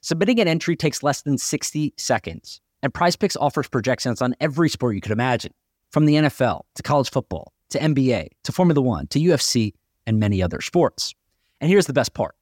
Submitting 0.00 0.40
an 0.40 0.48
entry 0.48 0.74
takes 0.74 1.04
less 1.04 1.22
than 1.22 1.38
60 1.38 1.94
seconds, 1.96 2.60
and 2.82 2.92
Prize 2.92 3.14
Picks 3.14 3.36
offers 3.36 3.68
projections 3.68 4.20
on 4.20 4.34
every 4.40 4.68
sport 4.68 4.96
you 4.96 5.00
could 5.00 5.12
imagine, 5.12 5.54
from 5.92 6.06
the 6.06 6.16
NFL 6.16 6.62
to 6.74 6.82
college 6.82 7.12
football 7.12 7.52
to 7.68 7.78
NBA 7.78 8.30
to 8.42 8.50
Formula 8.50 8.82
One 8.82 9.06
to 9.06 9.20
UFC 9.20 9.72
and 10.04 10.18
many 10.18 10.42
other 10.42 10.60
sports. 10.60 11.14
And 11.60 11.70
here's 11.70 11.86
the 11.86 11.92
best 11.92 12.12
part 12.12 12.34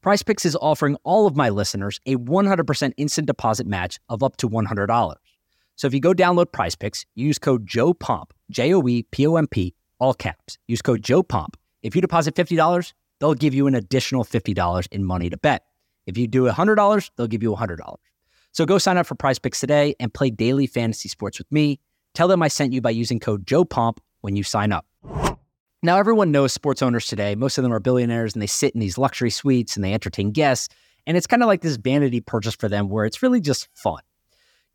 Prize 0.00 0.22
Picks 0.22 0.46
is 0.46 0.56
offering 0.62 0.96
all 1.04 1.26
of 1.26 1.36
my 1.36 1.50
listeners 1.50 2.00
a 2.06 2.16
100% 2.16 2.92
instant 2.96 3.26
deposit 3.26 3.66
match 3.66 4.00
of 4.08 4.22
up 4.22 4.38
to 4.38 4.48
$100. 4.48 5.14
So 5.80 5.86
if 5.86 5.94
you 5.94 6.00
go 6.00 6.12
download 6.12 6.52
Prize 6.52 6.74
Picks, 6.74 7.06
use 7.14 7.38
code 7.38 7.66
Joe 7.66 7.94
Pomp, 7.94 8.34
J 8.50 8.74
O 8.74 8.86
E 8.86 9.02
P 9.04 9.26
O 9.26 9.36
M 9.36 9.46
P, 9.46 9.74
all 9.98 10.12
caps. 10.12 10.58
Use 10.68 10.82
code 10.82 11.00
Joe 11.00 11.22
Pomp. 11.22 11.56
If 11.82 11.94
you 11.94 12.02
deposit 12.02 12.36
fifty 12.36 12.54
dollars, 12.54 12.92
they'll 13.18 13.32
give 13.32 13.54
you 13.54 13.66
an 13.66 13.74
additional 13.74 14.22
fifty 14.22 14.52
dollars 14.52 14.86
in 14.92 15.06
money 15.06 15.30
to 15.30 15.38
bet. 15.38 15.64
If 16.04 16.18
you 16.18 16.26
do 16.26 16.46
hundred 16.48 16.74
dollars, 16.74 17.10
they'll 17.16 17.28
give 17.28 17.42
you 17.42 17.54
hundred 17.54 17.76
dollars. 17.76 18.02
So 18.52 18.66
go 18.66 18.76
sign 18.76 18.98
up 18.98 19.06
for 19.06 19.14
Prize 19.14 19.38
Picks 19.38 19.58
today 19.58 19.94
and 19.98 20.12
play 20.12 20.28
daily 20.28 20.66
fantasy 20.66 21.08
sports 21.08 21.38
with 21.38 21.50
me. 21.50 21.80
Tell 22.12 22.28
them 22.28 22.42
I 22.42 22.48
sent 22.48 22.74
you 22.74 22.82
by 22.82 22.90
using 22.90 23.18
code 23.18 23.46
Joe 23.46 23.64
Pomp 23.64 24.02
when 24.20 24.36
you 24.36 24.42
sign 24.42 24.72
up. 24.72 24.84
Now, 25.82 25.96
everyone 25.96 26.30
knows 26.30 26.52
sports 26.52 26.82
owners 26.82 27.06
today. 27.06 27.34
Most 27.34 27.56
of 27.56 27.62
them 27.62 27.72
are 27.72 27.80
billionaires 27.80 28.34
and 28.34 28.42
they 28.42 28.46
sit 28.46 28.74
in 28.74 28.80
these 28.80 28.98
luxury 28.98 29.30
suites 29.30 29.76
and 29.76 29.84
they 29.84 29.94
entertain 29.94 30.30
guests. 30.30 30.68
And 31.06 31.16
it's 31.16 31.26
kind 31.26 31.42
of 31.42 31.46
like 31.46 31.62
this 31.62 31.76
vanity 31.76 32.20
purchase 32.20 32.54
for 32.54 32.68
them 32.68 32.90
where 32.90 33.06
it's 33.06 33.22
really 33.22 33.40
just 33.40 33.66
fun. 33.72 34.00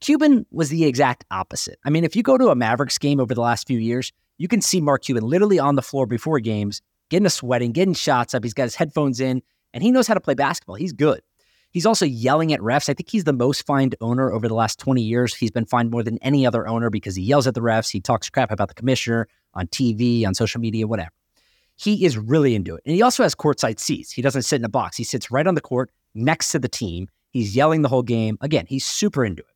Cuban 0.05 0.45
was 0.51 0.69
the 0.69 0.85
exact 0.85 1.25
opposite. 1.31 1.79
I 1.83 1.89
mean, 1.89 2.03
if 2.03 2.15
you 2.15 2.21
go 2.21 2.37
to 2.37 2.49
a 2.49 2.55
Mavericks 2.55 2.99
game 2.99 3.19
over 3.19 3.33
the 3.33 3.41
last 3.41 3.65
few 3.65 3.79
years, 3.79 4.13
you 4.37 4.47
can 4.47 4.61
see 4.61 4.79
Mark 4.79 5.01
Cuban 5.01 5.23
literally 5.23 5.57
on 5.57 5.73
the 5.73 5.81
floor 5.81 6.05
before 6.05 6.39
games, 6.39 6.83
getting 7.09 7.25
a 7.25 7.29
sweating, 7.31 7.71
getting 7.71 7.95
shots 7.95 8.35
up. 8.35 8.43
He's 8.43 8.53
got 8.53 8.65
his 8.65 8.75
headphones 8.75 9.19
in, 9.19 9.41
and 9.73 9.81
he 9.81 9.89
knows 9.89 10.05
how 10.05 10.13
to 10.13 10.19
play 10.19 10.35
basketball. 10.35 10.75
He's 10.75 10.93
good. 10.93 11.21
He's 11.71 11.87
also 11.87 12.05
yelling 12.05 12.53
at 12.53 12.59
refs. 12.59 12.87
I 12.87 12.93
think 12.93 13.09
he's 13.09 13.23
the 13.23 13.33
most 13.33 13.65
fined 13.65 13.95
owner 13.99 14.31
over 14.31 14.47
the 14.47 14.53
last 14.53 14.77
20 14.77 15.01
years. 15.01 15.33
He's 15.33 15.49
been 15.49 15.65
fined 15.65 15.89
more 15.89 16.03
than 16.03 16.19
any 16.19 16.45
other 16.45 16.67
owner 16.67 16.91
because 16.91 17.15
he 17.15 17.23
yells 17.23 17.47
at 17.47 17.55
the 17.55 17.61
refs. 17.61 17.89
He 17.89 17.99
talks 17.99 18.29
crap 18.29 18.51
about 18.51 18.67
the 18.67 18.75
commissioner 18.75 19.27
on 19.55 19.65
TV, 19.69 20.23
on 20.27 20.35
social 20.35 20.61
media, 20.61 20.85
whatever. 20.85 21.09
He 21.77 22.05
is 22.05 22.15
really 22.15 22.53
into 22.53 22.75
it. 22.75 22.83
And 22.85 22.93
he 22.93 23.01
also 23.01 23.23
has 23.23 23.33
courtside 23.33 23.79
seats. 23.79 24.11
He 24.11 24.21
doesn't 24.21 24.43
sit 24.43 24.57
in 24.61 24.65
a 24.65 24.69
box. 24.69 24.97
He 24.97 25.03
sits 25.03 25.31
right 25.31 25.47
on 25.47 25.55
the 25.55 25.61
court 25.61 25.89
next 26.13 26.51
to 26.51 26.59
the 26.59 26.69
team. 26.69 27.07
He's 27.31 27.55
yelling 27.55 27.81
the 27.81 27.89
whole 27.89 28.03
game. 28.03 28.37
Again, 28.41 28.67
he's 28.69 28.85
super 28.85 29.25
into 29.25 29.41
it. 29.41 29.54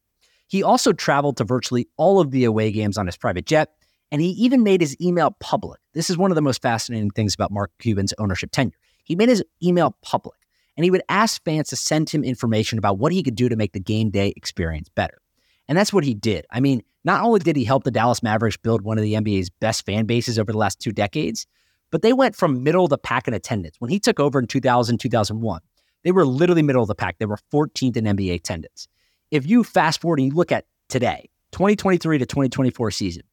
He 0.49 0.63
also 0.63 0.91
traveled 0.91 1.37
to 1.37 1.43
virtually 1.43 1.87
all 1.95 2.19
of 2.19 2.31
the 2.31 2.43
away 2.43 2.71
games 2.71 2.97
on 2.97 3.05
his 3.05 3.15
private 3.15 3.45
jet, 3.45 3.69
and 4.11 4.19
he 4.19 4.29
even 4.29 4.63
made 4.63 4.81
his 4.81 4.99
email 4.99 5.35
public. 5.39 5.79
This 5.93 6.09
is 6.09 6.17
one 6.17 6.31
of 6.31 6.35
the 6.35 6.41
most 6.41 6.61
fascinating 6.61 7.11
things 7.11 7.35
about 7.35 7.51
Mark 7.51 7.71
Cuban's 7.77 8.15
ownership 8.17 8.49
tenure. 8.51 8.73
He 9.03 9.15
made 9.15 9.29
his 9.29 9.43
email 9.63 9.95
public, 10.01 10.37
and 10.75 10.83
he 10.83 10.89
would 10.89 11.03
ask 11.07 11.43
fans 11.43 11.69
to 11.69 11.75
send 11.75 12.09
him 12.09 12.23
information 12.23 12.79
about 12.79 12.97
what 12.97 13.13
he 13.13 13.21
could 13.21 13.35
do 13.35 13.47
to 13.47 13.55
make 13.55 13.73
the 13.73 13.79
game 13.79 14.09
day 14.09 14.33
experience 14.35 14.89
better. 14.89 15.21
And 15.67 15.77
that's 15.77 15.93
what 15.93 16.03
he 16.03 16.15
did. 16.15 16.47
I 16.49 16.59
mean, 16.59 16.81
not 17.03 17.23
only 17.23 17.39
did 17.39 17.55
he 17.55 17.63
help 17.63 17.83
the 17.83 17.91
Dallas 17.91 18.23
Mavericks 18.23 18.57
build 18.57 18.81
one 18.81 18.97
of 18.97 19.03
the 19.03 19.13
NBA's 19.13 19.51
best 19.51 19.85
fan 19.85 20.05
bases 20.05 20.39
over 20.39 20.51
the 20.51 20.57
last 20.57 20.79
two 20.79 20.91
decades, 20.91 21.45
but 21.91 22.01
they 22.01 22.11
went 22.11 22.35
from 22.35 22.63
middle 22.63 22.85
of 22.85 22.89
the 22.89 22.97
pack 22.97 23.27
in 23.27 23.35
attendance. 23.35 23.75
When 23.77 23.91
he 23.91 23.99
took 23.99 24.19
over 24.19 24.39
in 24.39 24.47
2000, 24.47 24.97
2001, 24.97 25.61
they 26.03 26.11
were 26.11 26.25
literally 26.25 26.63
middle 26.63 26.81
of 26.81 26.87
the 26.87 26.95
pack. 26.95 27.19
They 27.19 27.27
were 27.27 27.37
14th 27.53 27.97
in 27.97 28.05
NBA 28.05 28.33
attendance. 28.33 28.87
If 29.31 29.47
you 29.47 29.63
fast 29.63 30.01
forward 30.01 30.19
and 30.19 30.31
you 30.31 30.35
look 30.35 30.51
at 30.51 30.65
today, 30.87 31.29
2023 31.51 32.17
to 32.17 32.25
2024 32.25 32.91
season, 32.91 33.23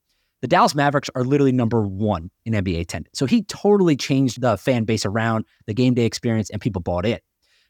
the 0.42 0.48
Dallas 0.48 0.74
Mavericks 0.74 1.10
are 1.14 1.24
literally 1.24 1.52
number 1.52 1.82
one 1.82 2.30
in 2.44 2.52
NBA 2.52 2.80
attendance. 2.80 3.18
So 3.18 3.26
he 3.26 3.42
totally 3.44 3.96
changed 3.96 4.40
the 4.40 4.56
fan 4.56 4.84
base 4.84 5.06
around 5.06 5.46
the 5.66 5.74
game 5.74 5.94
day 5.94 6.04
experience 6.04 6.50
and 6.50 6.60
people 6.60 6.82
bought 6.82 7.06
in. 7.06 7.18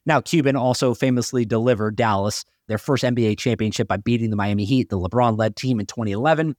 Now, 0.04 0.20
Cuban 0.20 0.56
also 0.56 0.94
famously 0.94 1.44
delivered 1.44 1.96
Dallas 1.96 2.44
their 2.68 2.78
first 2.78 3.04
NBA 3.04 3.38
championship 3.38 3.86
by 3.86 3.96
beating 3.96 4.30
the 4.30 4.36
Miami 4.36 4.64
Heat, 4.64 4.88
the 4.88 4.98
LeBron 4.98 5.38
led 5.38 5.54
team 5.54 5.78
in 5.78 5.86
2011. 5.86 6.56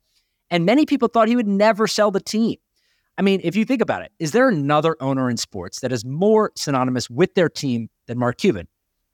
And 0.49 0.65
many 0.65 0.85
people 0.85 1.09
thought 1.09 1.27
he 1.27 1.35
would 1.35 1.47
never 1.47 1.87
sell 1.87 2.11
the 2.11 2.21
team. 2.21 2.55
I 3.17 3.21
mean, 3.21 3.41
if 3.43 3.55
you 3.55 3.65
think 3.65 3.81
about 3.81 4.03
it, 4.03 4.11
is 4.19 4.31
there 4.31 4.47
another 4.47 4.95
owner 5.01 5.29
in 5.29 5.37
sports 5.37 5.79
that 5.79 5.91
is 5.91 6.05
more 6.05 6.51
synonymous 6.55 7.09
with 7.09 7.33
their 7.35 7.49
team 7.49 7.89
than 8.05 8.17
Mark 8.17 8.37
Cuban? 8.37 8.67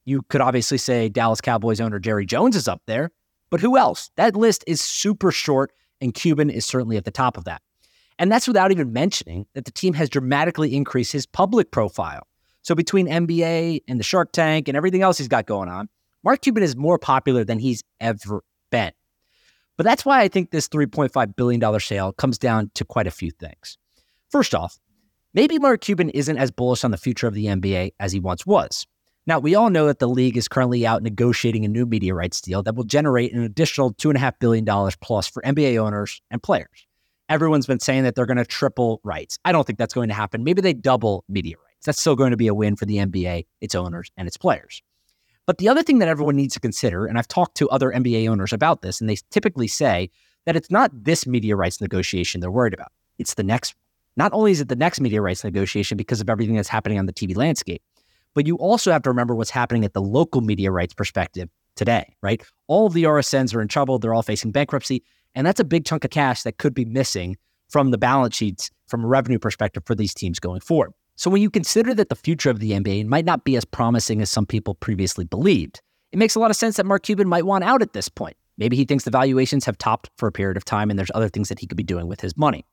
You 0.05 0.21
could 0.23 0.41
obviously 0.41 0.77
say 0.77 1.09
Dallas 1.09 1.41
Cowboys 1.41 1.79
owner 1.79 1.99
Jerry 1.99 2.25
Jones 2.25 2.55
is 2.55 2.67
up 2.67 2.81
there, 2.87 3.11
but 3.49 3.61
who 3.61 3.77
else? 3.77 4.11
That 4.15 4.35
list 4.35 4.63
is 4.67 4.81
super 4.81 5.31
short, 5.31 5.71
and 6.01 6.13
Cuban 6.13 6.49
is 6.49 6.65
certainly 6.65 6.97
at 6.97 7.05
the 7.05 7.11
top 7.11 7.37
of 7.37 7.45
that. 7.45 7.61
And 8.19 8.31
that's 8.31 8.47
without 8.47 8.71
even 8.71 8.93
mentioning 8.93 9.45
that 9.53 9.65
the 9.65 9.71
team 9.71 9.93
has 9.93 10.09
dramatically 10.09 10.75
increased 10.75 11.11
his 11.11 11.25
public 11.25 11.71
profile. 11.71 12.27
So 12.61 12.75
between 12.75 13.07
NBA 13.07 13.81
and 13.87 13.99
the 13.99 14.03
Shark 14.03 14.31
Tank 14.31 14.67
and 14.67 14.77
everything 14.77 15.01
else 15.01 15.17
he's 15.17 15.27
got 15.27 15.45
going 15.45 15.69
on, 15.69 15.89
Mark 16.23 16.41
Cuban 16.41 16.63
is 16.63 16.75
more 16.75 16.97
popular 16.97 17.43
than 17.43 17.59
he's 17.59 17.83
ever 17.99 18.43
been. 18.71 18.91
But 19.75 19.83
that's 19.83 20.05
why 20.05 20.21
I 20.21 20.27
think 20.27 20.51
this 20.51 20.67
$3.5 20.67 21.35
billion 21.35 21.79
sale 21.79 22.13
comes 22.13 22.37
down 22.37 22.71
to 22.75 22.85
quite 22.85 23.07
a 23.07 23.11
few 23.11 23.31
things. 23.31 23.77
First 24.29 24.55
off, 24.55 24.79
maybe 25.33 25.59
Mark 25.59 25.81
Cuban 25.81 26.09
isn't 26.11 26.37
as 26.37 26.51
bullish 26.51 26.83
on 26.83 26.91
the 26.91 26.97
future 26.97 27.27
of 27.27 27.33
the 27.33 27.47
NBA 27.47 27.93
as 27.99 28.11
he 28.11 28.19
once 28.19 28.45
was. 28.45 28.87
Now, 29.25 29.39
we 29.39 29.55
all 29.55 29.69
know 29.69 29.87
that 29.87 29.99
the 29.99 30.07
league 30.07 30.35
is 30.35 30.49
currently 30.49 30.85
out 30.85 31.01
negotiating 31.01 31.63
a 31.63 31.69
new 31.69 31.85
media 31.85 32.13
rights 32.13 32.41
deal 32.41 32.61
that 32.63 32.75
will 32.75 32.83
generate 32.83 33.31
an 33.33 33.41
additional 33.41 33.93
$2.5 33.93 34.33
billion 34.39 34.65
plus 35.01 35.27
for 35.27 35.41
NBA 35.43 35.77
owners 35.77 36.21
and 36.29 36.43
players. 36.43 36.87
Everyone's 37.29 37.65
been 37.65 37.79
saying 37.79 38.03
that 38.03 38.15
they're 38.15 38.25
going 38.25 38.37
to 38.37 38.45
triple 38.45 38.99
rights. 39.03 39.39
I 39.45 39.53
don't 39.53 39.65
think 39.65 39.79
that's 39.79 39.93
going 39.93 40.09
to 40.09 40.13
happen. 40.13 40.43
Maybe 40.43 40.61
they 40.61 40.73
double 40.73 41.23
media 41.29 41.55
rights. 41.55 41.85
That's 41.85 42.01
still 42.01 42.17
going 42.17 42.31
to 42.31 42.37
be 42.37 42.47
a 42.47 42.53
win 42.53 42.75
for 42.75 42.85
the 42.85 42.97
NBA, 42.97 43.45
its 43.61 43.75
owners, 43.75 44.11
and 44.17 44.27
its 44.27 44.35
players. 44.35 44.81
But 45.45 45.57
the 45.57 45.69
other 45.69 45.83
thing 45.83 45.99
that 45.99 46.09
everyone 46.09 46.35
needs 46.35 46.53
to 46.55 46.59
consider, 46.59 47.05
and 47.05 47.17
I've 47.17 47.27
talked 47.27 47.55
to 47.57 47.69
other 47.69 47.91
NBA 47.91 48.29
owners 48.29 48.51
about 48.51 48.81
this, 48.81 48.99
and 48.99 49.09
they 49.09 49.17
typically 49.29 49.67
say 49.67 50.09
that 50.45 50.57
it's 50.57 50.69
not 50.69 50.91
this 50.93 51.25
media 51.25 51.55
rights 51.55 51.79
negotiation 51.79 52.41
they're 52.41 52.51
worried 52.51 52.73
about. 52.73 52.91
It's 53.19 53.35
the 53.35 53.43
next. 53.43 53.73
Not 54.15 54.33
only 54.33 54.51
is 54.51 54.61
it 54.61 54.67
the 54.67 54.75
next 54.75 54.99
media 54.99 55.21
rights 55.21 55.43
negotiation 55.43 55.97
because 55.97 56.21
of 56.21 56.29
everything 56.29 56.55
that's 56.55 56.69
happening 56.69 56.99
on 56.99 57.05
the 57.05 57.13
TV 57.13 57.35
landscape, 57.35 57.81
but 58.33 58.47
you 58.47 58.55
also 58.57 58.91
have 58.91 59.01
to 59.03 59.09
remember 59.09 59.35
what's 59.35 59.49
happening 59.49 59.85
at 59.85 59.93
the 59.93 60.01
local 60.01 60.41
media 60.41 60.71
rights 60.71 60.93
perspective 60.93 61.49
today, 61.75 62.15
right? 62.21 62.41
All 62.67 62.87
of 62.87 62.93
the 62.93 63.03
RSNs 63.03 63.55
are 63.55 63.61
in 63.61 63.67
trouble. 63.67 63.99
They're 63.99 64.13
all 64.13 64.21
facing 64.21 64.51
bankruptcy. 64.51 65.03
And 65.35 65.45
that's 65.45 65.59
a 65.59 65.65
big 65.65 65.85
chunk 65.85 66.05
of 66.05 66.11
cash 66.11 66.43
that 66.43 66.57
could 66.57 66.73
be 66.73 66.85
missing 66.85 67.37
from 67.69 67.91
the 67.91 67.97
balance 67.97 68.35
sheets 68.35 68.69
from 68.87 69.03
a 69.03 69.07
revenue 69.07 69.39
perspective 69.39 69.83
for 69.85 69.95
these 69.95 70.13
teams 70.13 70.39
going 70.39 70.61
forward. 70.61 70.91
So 71.15 71.29
when 71.29 71.41
you 71.41 71.49
consider 71.49 71.93
that 71.95 72.09
the 72.09 72.15
future 72.15 72.49
of 72.49 72.59
the 72.59 72.71
NBA 72.71 73.05
might 73.05 73.25
not 73.25 73.43
be 73.43 73.55
as 73.55 73.65
promising 73.65 74.21
as 74.21 74.29
some 74.29 74.45
people 74.45 74.75
previously 74.75 75.25
believed, 75.25 75.81
it 76.11 76.19
makes 76.19 76.35
a 76.35 76.39
lot 76.39 76.51
of 76.51 76.57
sense 76.57 76.77
that 76.77 76.85
Mark 76.85 77.03
Cuban 77.03 77.27
might 77.27 77.45
want 77.45 77.63
out 77.63 77.81
at 77.81 77.93
this 77.93 78.09
point. 78.09 78.37
Maybe 78.57 78.75
he 78.75 78.85
thinks 78.85 79.03
the 79.03 79.11
valuations 79.11 79.65
have 79.65 79.77
topped 79.77 80.09
for 80.17 80.27
a 80.27 80.31
period 80.31 80.57
of 80.57 80.65
time 80.65 80.89
and 80.89 80.97
there's 80.97 81.11
other 81.15 81.29
things 81.29 81.49
that 81.49 81.59
he 81.59 81.65
could 81.65 81.77
be 81.77 81.83
doing 81.83 82.07
with 82.07 82.21
his 82.21 82.37
money. 82.37 82.65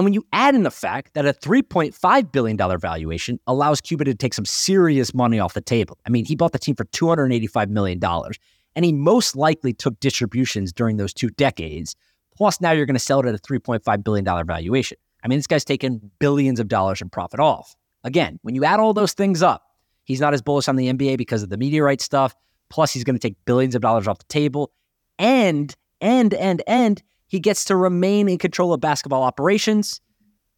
And 0.00 0.04
when 0.06 0.14
you 0.14 0.24
add 0.32 0.54
in 0.54 0.62
the 0.62 0.70
fact 0.70 1.12
that 1.12 1.26
a 1.26 1.34
$3.5 1.34 2.32
billion 2.32 2.56
valuation 2.56 3.38
allows 3.46 3.82
Cuban 3.82 4.06
to 4.06 4.14
take 4.14 4.32
some 4.32 4.46
serious 4.46 5.12
money 5.12 5.38
off 5.38 5.52
the 5.52 5.60
table. 5.60 5.98
I 6.06 6.08
mean, 6.08 6.24
he 6.24 6.34
bought 6.34 6.52
the 6.52 6.58
team 6.58 6.74
for 6.74 6.86
$285 6.86 7.68
million, 7.68 8.00
and 8.02 8.84
he 8.86 8.94
most 8.94 9.36
likely 9.36 9.74
took 9.74 10.00
distributions 10.00 10.72
during 10.72 10.96
those 10.96 11.12
two 11.12 11.28
decades. 11.28 11.96
Plus, 12.34 12.62
now 12.62 12.70
you're 12.72 12.86
going 12.86 12.94
to 12.94 12.98
sell 12.98 13.20
it 13.20 13.26
at 13.26 13.34
a 13.34 13.38
$3.5 13.38 14.02
billion 14.02 14.24
valuation. 14.24 14.96
I 15.22 15.28
mean, 15.28 15.38
this 15.38 15.46
guy's 15.46 15.66
taken 15.66 16.10
billions 16.18 16.60
of 16.60 16.68
dollars 16.68 17.02
in 17.02 17.10
profit 17.10 17.38
off. 17.38 17.76
Again, 18.02 18.38
when 18.40 18.54
you 18.54 18.64
add 18.64 18.80
all 18.80 18.94
those 18.94 19.12
things 19.12 19.42
up, 19.42 19.64
he's 20.04 20.22
not 20.22 20.32
as 20.32 20.40
bullish 20.40 20.66
on 20.66 20.76
the 20.76 20.90
NBA 20.90 21.18
because 21.18 21.42
of 21.42 21.50
the 21.50 21.80
rights 21.82 22.04
stuff. 22.04 22.34
Plus, 22.70 22.90
he's 22.90 23.04
going 23.04 23.16
to 23.16 23.20
take 23.20 23.36
billions 23.44 23.74
of 23.74 23.82
dollars 23.82 24.08
off 24.08 24.16
the 24.16 24.24
table. 24.30 24.72
And, 25.18 25.76
and, 26.00 26.32
and, 26.32 26.62
and 26.66 27.02
he 27.30 27.38
gets 27.38 27.64
to 27.66 27.76
remain 27.76 28.28
in 28.28 28.38
control 28.38 28.72
of 28.72 28.80
basketball 28.80 29.22
operations. 29.22 30.00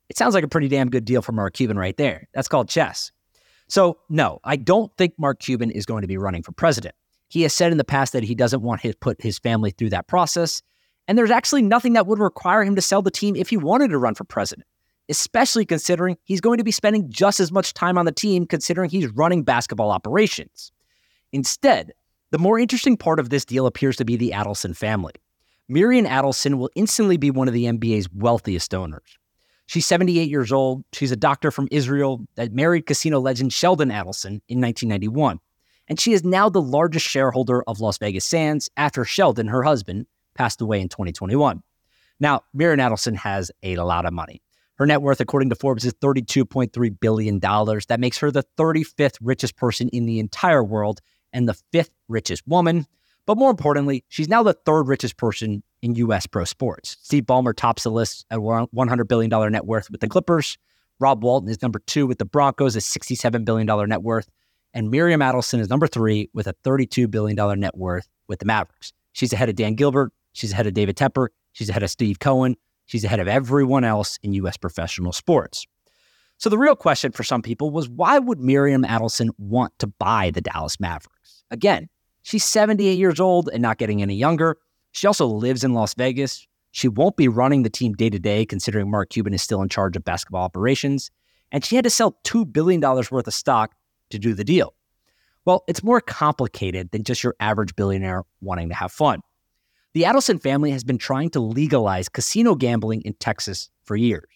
It 0.08 0.16
sounds 0.16 0.34
like 0.34 0.42
a 0.42 0.48
pretty 0.48 0.68
damn 0.68 0.88
good 0.88 1.04
deal 1.04 1.20
for 1.20 1.32
Mark 1.32 1.52
Cuban 1.52 1.78
right 1.78 1.96
there. 1.98 2.28
That's 2.32 2.48
called 2.48 2.70
chess. 2.70 3.12
So, 3.68 3.98
no, 4.08 4.40
I 4.42 4.56
don't 4.56 4.90
think 4.96 5.12
Mark 5.18 5.38
Cuban 5.38 5.70
is 5.70 5.84
going 5.84 6.00
to 6.00 6.08
be 6.08 6.16
running 6.16 6.42
for 6.42 6.52
president. 6.52 6.94
He 7.28 7.42
has 7.42 7.52
said 7.52 7.72
in 7.72 7.78
the 7.78 7.84
past 7.84 8.14
that 8.14 8.22
he 8.22 8.34
doesn't 8.34 8.62
want 8.62 8.80
to 8.80 8.94
put 9.00 9.20
his 9.20 9.38
family 9.38 9.70
through 9.70 9.90
that 9.90 10.08
process. 10.08 10.62
And 11.06 11.18
there's 11.18 11.30
actually 11.30 11.60
nothing 11.60 11.92
that 11.92 12.06
would 12.06 12.18
require 12.18 12.64
him 12.64 12.74
to 12.74 12.82
sell 12.82 13.02
the 13.02 13.10
team 13.10 13.36
if 13.36 13.50
he 13.50 13.58
wanted 13.58 13.88
to 13.88 13.98
run 13.98 14.14
for 14.14 14.24
president, 14.24 14.66
especially 15.10 15.66
considering 15.66 16.16
he's 16.24 16.40
going 16.40 16.56
to 16.56 16.64
be 16.64 16.72
spending 16.72 17.10
just 17.10 17.38
as 17.38 17.52
much 17.52 17.74
time 17.74 17.98
on 17.98 18.06
the 18.06 18.12
team 18.12 18.46
considering 18.46 18.88
he's 18.88 19.08
running 19.08 19.42
basketball 19.42 19.90
operations. 19.90 20.72
Instead, 21.32 21.92
the 22.30 22.38
more 22.38 22.58
interesting 22.58 22.96
part 22.96 23.20
of 23.20 23.28
this 23.28 23.44
deal 23.44 23.66
appears 23.66 23.96
to 23.96 24.06
be 24.06 24.16
the 24.16 24.30
Adelson 24.30 24.74
family. 24.74 25.12
Miriam 25.68 26.06
Adelson 26.06 26.58
will 26.58 26.70
instantly 26.74 27.16
be 27.16 27.30
one 27.30 27.48
of 27.48 27.54
the 27.54 27.64
NBA's 27.64 28.08
wealthiest 28.12 28.74
owners. 28.74 29.18
She's 29.66 29.86
78 29.86 30.28
years 30.28 30.52
old. 30.52 30.84
She's 30.92 31.12
a 31.12 31.16
doctor 31.16 31.50
from 31.50 31.68
Israel 31.70 32.26
that 32.34 32.52
married 32.52 32.86
casino 32.86 33.20
legend 33.20 33.52
Sheldon 33.52 33.90
Adelson 33.90 34.40
in 34.48 34.60
1991. 34.60 35.38
And 35.88 35.98
she 35.98 36.12
is 36.12 36.24
now 36.24 36.48
the 36.48 36.60
largest 36.60 37.06
shareholder 37.06 37.62
of 37.62 37.80
Las 37.80 37.98
Vegas 37.98 38.24
Sands 38.24 38.70
after 38.76 39.04
Sheldon, 39.04 39.48
her 39.48 39.62
husband, 39.62 40.06
passed 40.34 40.60
away 40.60 40.80
in 40.80 40.88
2021. 40.88 41.62
Now, 42.20 42.42
Miriam 42.52 42.80
Adelson 42.80 43.16
has 43.16 43.50
a 43.62 43.76
lot 43.76 44.04
of 44.04 44.12
money. 44.12 44.42
Her 44.76 44.86
net 44.86 45.02
worth, 45.02 45.20
according 45.20 45.50
to 45.50 45.56
Forbes, 45.56 45.84
is 45.84 45.92
$32.3 45.94 47.00
billion. 47.00 47.38
That 47.40 48.00
makes 48.00 48.18
her 48.18 48.30
the 48.30 48.44
35th 48.58 49.16
richest 49.20 49.56
person 49.56 49.88
in 49.88 50.06
the 50.06 50.18
entire 50.18 50.64
world 50.64 51.00
and 51.32 51.48
the 51.48 51.54
fifth 51.72 51.90
richest 52.08 52.46
woman. 52.46 52.86
But 53.26 53.38
more 53.38 53.50
importantly, 53.50 54.04
she's 54.08 54.28
now 54.28 54.42
the 54.42 54.54
third 54.54 54.88
richest 54.88 55.16
person 55.16 55.62
in 55.80 55.94
U.S. 55.96 56.26
pro 56.26 56.44
sports. 56.44 56.96
Steve 57.02 57.24
Ballmer 57.24 57.54
tops 57.54 57.84
the 57.84 57.90
list 57.90 58.26
at 58.30 58.38
$100 58.38 59.08
billion 59.08 59.52
net 59.52 59.64
worth 59.64 59.90
with 59.90 60.00
the 60.00 60.08
Clippers. 60.08 60.58
Rob 60.98 61.22
Walton 61.22 61.48
is 61.48 61.62
number 61.62 61.80
two 61.80 62.06
with 62.06 62.18
the 62.18 62.24
Broncos, 62.24 62.76
a 62.76 62.80
$67 62.80 63.44
billion 63.44 63.88
net 63.88 64.02
worth. 64.02 64.28
And 64.74 64.90
Miriam 64.90 65.20
Adelson 65.20 65.60
is 65.60 65.68
number 65.68 65.86
three 65.86 66.30
with 66.32 66.46
a 66.46 66.54
$32 66.64 67.10
billion 67.10 67.60
net 67.60 67.76
worth 67.76 68.08
with 68.28 68.38
the 68.38 68.46
Mavericks. 68.46 68.92
She's 69.12 69.32
ahead 69.32 69.48
of 69.48 69.56
Dan 69.56 69.74
Gilbert, 69.74 70.12
She's 70.32 70.52
ahead 70.52 70.66
of 70.66 70.74
David 70.74 70.96
Tepper. 70.96 71.28
She's 71.52 71.68
ahead 71.68 71.82
of 71.82 71.90
Steve 71.90 72.18
Cohen. 72.18 72.56
She's 72.86 73.04
ahead 73.04 73.20
of 73.20 73.28
everyone 73.28 73.84
else 73.84 74.18
in 74.22 74.32
U.S. 74.34 74.56
professional 74.56 75.12
sports. 75.12 75.66
So 76.38 76.50
the 76.50 76.58
real 76.58 76.74
question 76.74 77.12
for 77.12 77.22
some 77.22 77.42
people 77.42 77.70
was 77.70 77.88
why 77.88 78.18
would 78.18 78.40
Miriam 78.40 78.82
Adelson 78.82 79.30
want 79.38 79.78
to 79.78 79.86
buy 79.86 80.30
the 80.30 80.40
Dallas 80.40 80.80
Mavericks? 80.80 81.44
Again, 81.50 81.88
she's 82.22 82.44
78 82.44 82.98
years 82.98 83.20
old 83.20 83.48
and 83.52 83.62
not 83.62 83.78
getting 83.78 84.02
any 84.02 84.14
younger. 84.14 84.56
She 84.92 85.06
also 85.06 85.26
lives 85.26 85.64
in 85.64 85.74
Las 85.74 85.94
Vegas. 85.94 86.46
She 86.72 86.88
won't 86.88 87.16
be 87.16 87.28
running 87.28 87.62
the 87.62 87.70
team 87.70 87.92
day 87.92 88.10
to 88.10 88.18
day, 88.18 88.46
considering 88.46 88.90
Mark 88.90 89.10
Cuban 89.10 89.34
is 89.34 89.42
still 89.42 89.62
in 89.62 89.68
charge 89.68 89.96
of 89.96 90.04
basketball 90.04 90.44
operations. 90.44 91.10
And 91.50 91.64
she 91.64 91.76
had 91.76 91.84
to 91.84 91.90
sell 91.90 92.18
$2 92.24 92.50
billion 92.50 92.80
worth 92.80 93.26
of 93.26 93.34
stock 93.34 93.74
to 94.10 94.18
do 94.18 94.34
the 94.34 94.44
deal. 94.44 94.74
Well, 95.44 95.64
it's 95.66 95.82
more 95.82 96.00
complicated 96.00 96.90
than 96.92 97.02
just 97.02 97.22
your 97.22 97.34
average 97.40 97.74
billionaire 97.74 98.22
wanting 98.40 98.68
to 98.68 98.74
have 98.74 98.92
fun. 98.92 99.20
The 99.94 100.04
Adelson 100.04 100.40
family 100.40 100.70
has 100.70 100.84
been 100.84 100.98
trying 100.98 101.30
to 101.30 101.40
legalize 101.40 102.08
casino 102.08 102.54
gambling 102.54 103.02
in 103.02 103.14
Texas 103.14 103.68
for 103.84 103.96
years. 103.96 104.28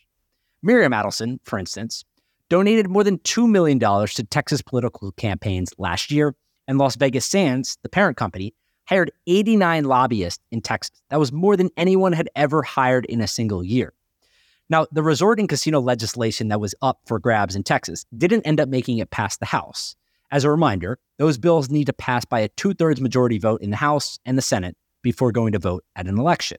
Miriam 0.63 0.93
Adelson, 0.93 1.39
for 1.45 1.59
instance, 1.59 2.05
donated 2.51 2.89
more 2.89 3.05
than 3.05 3.19
$2 3.21 3.49
million 3.49 3.79
to 3.79 4.25
Texas 4.25 4.61
political 4.61 5.13
campaigns 5.13 5.73
last 5.79 6.11
year, 6.11 6.35
and 6.69 6.79
Las 6.79 6.97
Vegas 6.97 7.27
Sands, 7.27 7.79
the 7.83 7.89
parent 7.89 8.17
company, 8.17 8.55
hired 8.87 9.11
89 9.27 9.85
lobbyists 9.85 10.43
in 10.51 10.61
Texas. 10.61 11.03
That 11.11 11.19
was 11.19 11.33
more 11.33 11.57
than 11.57 11.71
anyone 11.77 12.13
had 12.13 12.31
ever 12.37 12.63
hired 12.63 13.05
in 13.07 13.21
a 13.21 13.27
single 13.27 13.65
year. 13.65 13.93
Now, 14.69 14.87
the 14.91 15.03
resort 15.03 15.39
and 15.39 15.49
casino 15.49 15.81
legislation 15.81 16.49
that 16.49 16.61
was 16.61 16.75
up 16.83 17.01
for 17.07 17.19
grabs 17.19 17.55
in 17.55 17.63
Texas 17.63 18.05
didn't 18.17 18.43
end 18.43 18.61
up 18.61 18.69
making 18.69 18.99
it 18.99 19.11
past 19.11 19.39
the 19.39 19.47
House. 19.47 19.95
As 20.31 20.43
a 20.43 20.51
reminder, 20.51 20.99
those 21.19 21.39
bills 21.39 21.71
need 21.71 21.87
to 21.87 21.93
pass 21.93 22.25
by 22.25 22.41
a 22.41 22.49
two 22.49 22.75
thirds 22.75 23.01
majority 23.01 23.39
vote 23.39 23.63
in 23.63 23.71
the 23.71 23.77
House 23.77 24.19
and 24.25 24.37
the 24.37 24.43
Senate 24.43 24.77
before 25.03 25.31
going 25.31 25.53
to 25.53 25.59
vote 25.59 25.85
at 25.95 26.09
an 26.09 26.19
election. 26.19 26.59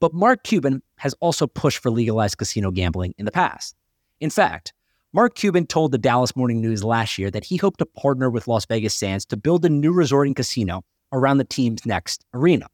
But 0.00 0.12
Mark 0.12 0.44
Cuban 0.44 0.82
has 0.96 1.14
also 1.20 1.46
pushed 1.46 1.78
for 1.78 1.90
legalized 1.90 2.36
casino 2.36 2.70
gambling 2.70 3.14
in 3.16 3.24
the 3.24 3.32
past. 3.32 3.74
In 4.20 4.28
fact, 4.28 4.74
Mark 5.12 5.34
Cuban 5.34 5.66
told 5.66 5.90
the 5.90 5.98
Dallas 5.98 6.36
Morning 6.36 6.60
News 6.60 6.84
last 6.84 7.18
year 7.18 7.32
that 7.32 7.42
he 7.42 7.56
hoped 7.56 7.80
to 7.80 7.86
partner 7.86 8.30
with 8.30 8.46
Las 8.46 8.64
Vegas 8.66 8.94
Sands 8.94 9.26
to 9.26 9.36
build 9.36 9.64
a 9.64 9.68
new 9.68 9.90
resorting 9.90 10.34
casino 10.34 10.84
around 11.12 11.38
the 11.38 11.44
team's 11.44 11.84
next 11.84 12.24
arena. 12.32 12.68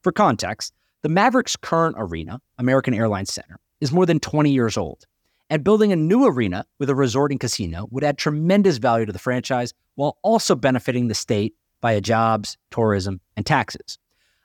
For 0.00 0.10
context, 0.10 0.72
the 1.02 1.10
Mavericks' 1.10 1.54
current 1.54 1.94
arena, 1.98 2.40
American 2.56 2.94
Airlines 2.94 3.30
Center, 3.30 3.58
is 3.82 3.92
more 3.92 4.06
than 4.06 4.20
20 4.20 4.50
years 4.50 4.78
old. 4.78 5.04
And 5.50 5.62
building 5.62 5.92
a 5.92 5.96
new 5.96 6.24
arena 6.24 6.64
with 6.78 6.88
a 6.88 6.94
resorting 6.94 7.38
casino 7.38 7.88
would 7.90 8.04
add 8.04 8.16
tremendous 8.16 8.78
value 8.78 9.04
to 9.04 9.12
the 9.12 9.18
franchise 9.18 9.74
while 9.96 10.16
also 10.22 10.54
benefiting 10.54 11.08
the 11.08 11.14
state 11.14 11.56
via 11.82 12.00
jobs, 12.00 12.56
tourism, 12.70 13.20
and 13.36 13.44
taxes. 13.44 13.98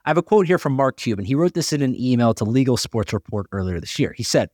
I 0.04 0.10
have 0.10 0.18
a 0.18 0.22
quote 0.22 0.46
here 0.46 0.58
from 0.58 0.74
Mark 0.74 0.98
Cuban. 0.98 1.24
He 1.24 1.34
wrote 1.34 1.54
this 1.54 1.72
in 1.72 1.80
an 1.80 1.98
email 1.98 2.34
to 2.34 2.44
Legal 2.44 2.76
Sports 2.76 3.14
Report 3.14 3.46
earlier 3.52 3.80
this 3.80 3.98
year. 3.98 4.12
He 4.12 4.22
said, 4.22 4.50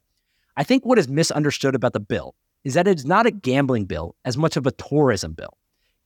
I 0.57 0.63
think 0.63 0.87
what 0.87 0.99
is 0.99 1.09
misunderstood 1.09 1.75
about 1.75 1.93
the 1.93 1.99
bill 1.99 2.37
is 2.65 2.75
that 2.75 2.89
it's 2.89 3.05
not 3.05 3.27
a 3.27 3.31
gambling 3.31 3.85
bill 3.85 4.15
as 4.25 4.37
much 4.37 4.57
of 4.57 4.67
a 4.67 4.73
tourism 4.73 5.33
bill. 5.33 5.57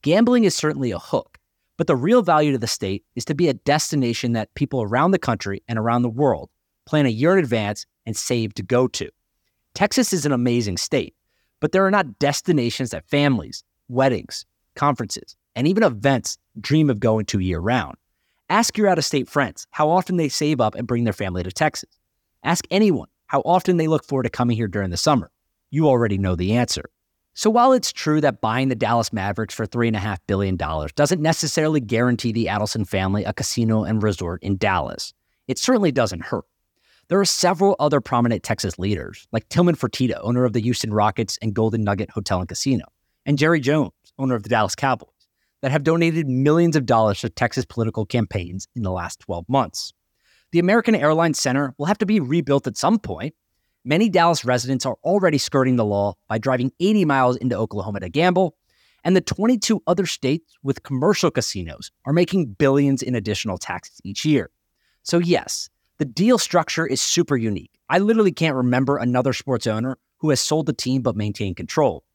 Gambling 0.01 0.43
is 0.43 0.55
certainly 0.55 0.91
a 0.91 0.99
hook, 0.99 1.39
but 1.77 1.87
the 1.87 1.95
real 1.95 2.21
value 2.21 2.51
to 2.51 2.57
the 2.57 2.67
state 2.67 3.03
is 3.15 3.25
to 3.25 3.35
be 3.35 3.47
a 3.47 3.53
destination 3.53 4.33
that 4.33 4.53
people 4.53 4.81
around 4.81 5.11
the 5.11 5.19
country 5.19 5.63
and 5.67 5.79
around 5.79 6.01
the 6.01 6.09
world 6.09 6.49
plan 6.85 7.05
a 7.05 7.09
year 7.09 7.33
in 7.33 7.39
advance 7.43 7.85
and 8.05 8.15
save 8.15 8.53
to 8.55 8.63
go 8.63 8.87
to. 8.87 9.09
Texas 9.73 10.13
is 10.13 10.25
an 10.25 10.31
amazing 10.31 10.77
state, 10.77 11.15
but 11.59 11.71
there 11.71 11.85
are 11.85 11.91
not 11.91 12.19
destinations 12.19 12.91
that 12.91 13.07
families, 13.07 13.63
weddings, 13.87 14.45
conferences, 14.75 15.35
and 15.55 15.67
even 15.67 15.83
events 15.83 16.37
dream 16.59 16.89
of 16.89 16.99
going 16.99 17.25
to 17.25 17.39
year 17.39 17.59
round. 17.59 17.95
Ask 18.49 18.77
your 18.77 18.87
out 18.87 18.97
of 18.97 19.05
state 19.05 19.29
friends 19.29 19.65
how 19.71 19.89
often 19.89 20.17
they 20.17 20.29
save 20.29 20.61
up 20.61 20.75
and 20.75 20.87
bring 20.87 21.05
their 21.05 21.13
family 21.13 21.43
to 21.43 21.51
Texas. 21.51 21.97
Ask 22.43 22.65
anyone 22.69 23.07
how 23.27 23.41
often 23.41 23.77
they 23.77 23.87
look 23.87 24.05
forward 24.05 24.23
to 24.23 24.29
coming 24.29 24.55
here 24.55 24.67
during 24.67 24.91
the 24.91 24.97
summer. 24.97 25.31
You 25.73 25.87
already 25.87 26.19
know 26.19 26.35
the 26.35 26.53
answer. 26.53 26.83
So 27.33 27.49
while 27.49 27.71
it's 27.71 27.91
true 27.91 28.21
that 28.21 28.41
buying 28.41 28.69
the 28.69 28.75
Dallas 28.75 29.11
Mavericks 29.11 29.55
for 29.55 29.65
$3.5 29.65 30.19
billion 30.27 30.55
doesn't 30.55 31.19
necessarily 31.19 31.79
guarantee 31.79 32.31
the 32.31 32.45
Adelson 32.45 32.87
family 32.87 33.23
a 33.23 33.33
casino 33.33 33.83
and 33.83 34.03
resort 34.03 34.43
in 34.43 34.57
Dallas, 34.57 35.15
it 35.47 35.57
certainly 35.57 35.91
doesn't 35.91 36.25
hurt. 36.25 36.45
There 37.07 37.19
are 37.19 37.25
several 37.25 37.75
other 37.79 38.01
prominent 38.01 38.43
Texas 38.43 38.77
leaders, 38.77 39.27
like 39.31 39.49
Tillman 39.49 39.75
Fertitta, 39.75 40.19
owner 40.21 40.45
of 40.45 40.53
the 40.53 40.61
Houston 40.61 40.93
Rockets 40.93 41.39
and 41.41 41.55
Golden 41.55 41.83
Nugget 41.83 42.11
Hotel 42.11 42.37
and 42.37 42.47
Casino, 42.47 42.85
and 43.25 43.39
Jerry 43.39 43.59
Jones, 43.59 43.93
owner 44.19 44.35
of 44.35 44.43
the 44.43 44.49
Dallas 44.49 44.75
Cowboys 44.75 45.09
that 45.63 45.71
have 45.71 45.83
donated 45.83 46.29
millions 46.29 46.75
of 46.75 46.85
dollars 46.85 47.21
to 47.21 47.31
Texas 47.31 47.65
political 47.65 48.05
campaigns 48.05 48.67
in 48.75 48.83
the 48.83 48.91
last 48.91 49.21
12 49.21 49.49
months. 49.49 49.91
The 50.51 50.59
American 50.59 50.93
Airlines 50.93 51.39
Center 51.39 51.73
will 51.79 51.87
have 51.87 51.97
to 51.97 52.05
be 52.05 52.19
rebuilt 52.19 52.67
at 52.67 52.77
some 52.77 52.99
point. 52.99 53.33
Many 53.85 54.07
Dallas 54.07 54.45
residents 54.45 54.85
are 54.85 54.95
already 55.03 55.37
skirting 55.37 55.75
the 55.75 55.83
law 55.83 56.13
by 56.29 56.37
driving 56.37 56.71
80 56.79 57.03
miles 57.03 57.35
into 57.35 57.57
Oklahoma 57.57 57.99
to 57.99 58.07
gamble, 58.07 58.55
and 59.03 59.13
the 59.13 59.21
22 59.21 59.83
other 59.87 60.05
states 60.05 60.55
with 60.63 60.83
commercial 60.83 61.29
casinos 61.29 61.91
are 62.05 62.13
making 62.13 62.53
billions 62.53 63.03
in 63.03 63.13
additional 63.13 63.57
taxes 63.57 63.99
each 64.05 64.23
year. 64.23 64.49
So, 65.03 65.17
yes, 65.17 65.69
the 65.97 66.05
deal 66.05 66.37
structure 66.37 66.87
is 66.87 67.01
super 67.01 67.35
unique. 67.35 67.77
I 67.89 67.99
literally 67.99 68.31
can't 68.31 68.55
remember 68.55 68.95
another 68.95 69.33
sports 69.33 69.67
owner 69.67 69.97
who 70.19 70.29
has 70.29 70.39
sold 70.39 70.67
the 70.67 70.73
team 70.73 71.01
but 71.01 71.17
maintained 71.17 71.57
control. 71.57 72.05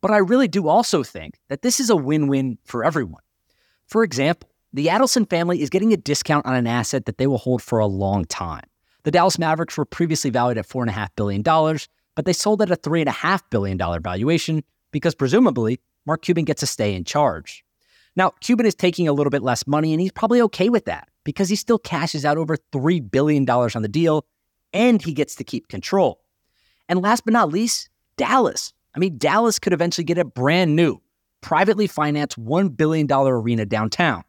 But 0.00 0.12
I 0.12 0.18
really 0.18 0.46
do 0.46 0.68
also 0.68 1.02
think 1.02 1.40
that 1.48 1.62
this 1.62 1.80
is 1.80 1.90
a 1.90 1.96
win 1.96 2.28
win 2.28 2.58
for 2.64 2.84
everyone. 2.84 3.22
For 3.86 4.04
example, 4.04 4.50
the 4.72 4.86
Adelson 4.86 5.28
family 5.28 5.62
is 5.62 5.70
getting 5.70 5.92
a 5.92 5.96
discount 5.96 6.46
on 6.46 6.54
an 6.54 6.68
asset 6.68 7.06
that 7.06 7.18
they 7.18 7.26
will 7.26 7.38
hold 7.38 7.60
for 7.60 7.80
a 7.80 7.86
long 7.86 8.24
time. 8.24 8.67
The 9.08 9.12
Dallas 9.12 9.38
Mavericks 9.38 9.78
were 9.78 9.86
previously 9.86 10.28
valued 10.28 10.58
at 10.58 10.68
$4.5 10.68 11.08
billion, 11.16 11.42
but 11.42 12.26
they 12.26 12.34
sold 12.34 12.60
at 12.60 12.70
a 12.70 12.76
$3.5 12.76 13.40
billion 13.48 13.78
valuation 14.02 14.62
because 14.92 15.14
presumably 15.14 15.80
Mark 16.04 16.20
Cuban 16.20 16.44
gets 16.44 16.60
to 16.60 16.66
stay 16.66 16.94
in 16.94 17.04
charge. 17.04 17.64
Now, 18.16 18.32
Cuban 18.42 18.66
is 18.66 18.74
taking 18.74 19.08
a 19.08 19.14
little 19.14 19.30
bit 19.30 19.42
less 19.42 19.66
money, 19.66 19.94
and 19.94 20.00
he's 20.02 20.12
probably 20.12 20.42
okay 20.42 20.68
with 20.68 20.84
that 20.84 21.08
because 21.24 21.48
he 21.48 21.56
still 21.56 21.78
cashes 21.78 22.26
out 22.26 22.36
over 22.36 22.58
$3 22.70 23.10
billion 23.10 23.48
on 23.48 23.80
the 23.80 23.88
deal 23.88 24.26
and 24.74 25.00
he 25.00 25.14
gets 25.14 25.36
to 25.36 25.42
keep 25.42 25.68
control. 25.68 26.20
And 26.86 27.00
last 27.00 27.24
but 27.24 27.32
not 27.32 27.48
least, 27.48 27.88
Dallas. 28.18 28.74
I 28.94 28.98
mean, 28.98 29.16
Dallas 29.16 29.58
could 29.58 29.72
eventually 29.72 30.04
get 30.04 30.18
a 30.18 30.24
brand 30.26 30.76
new, 30.76 31.00
privately 31.40 31.86
financed 31.86 32.38
$1 32.38 32.76
billion 32.76 33.10
arena 33.10 33.64
downtown, 33.64 34.24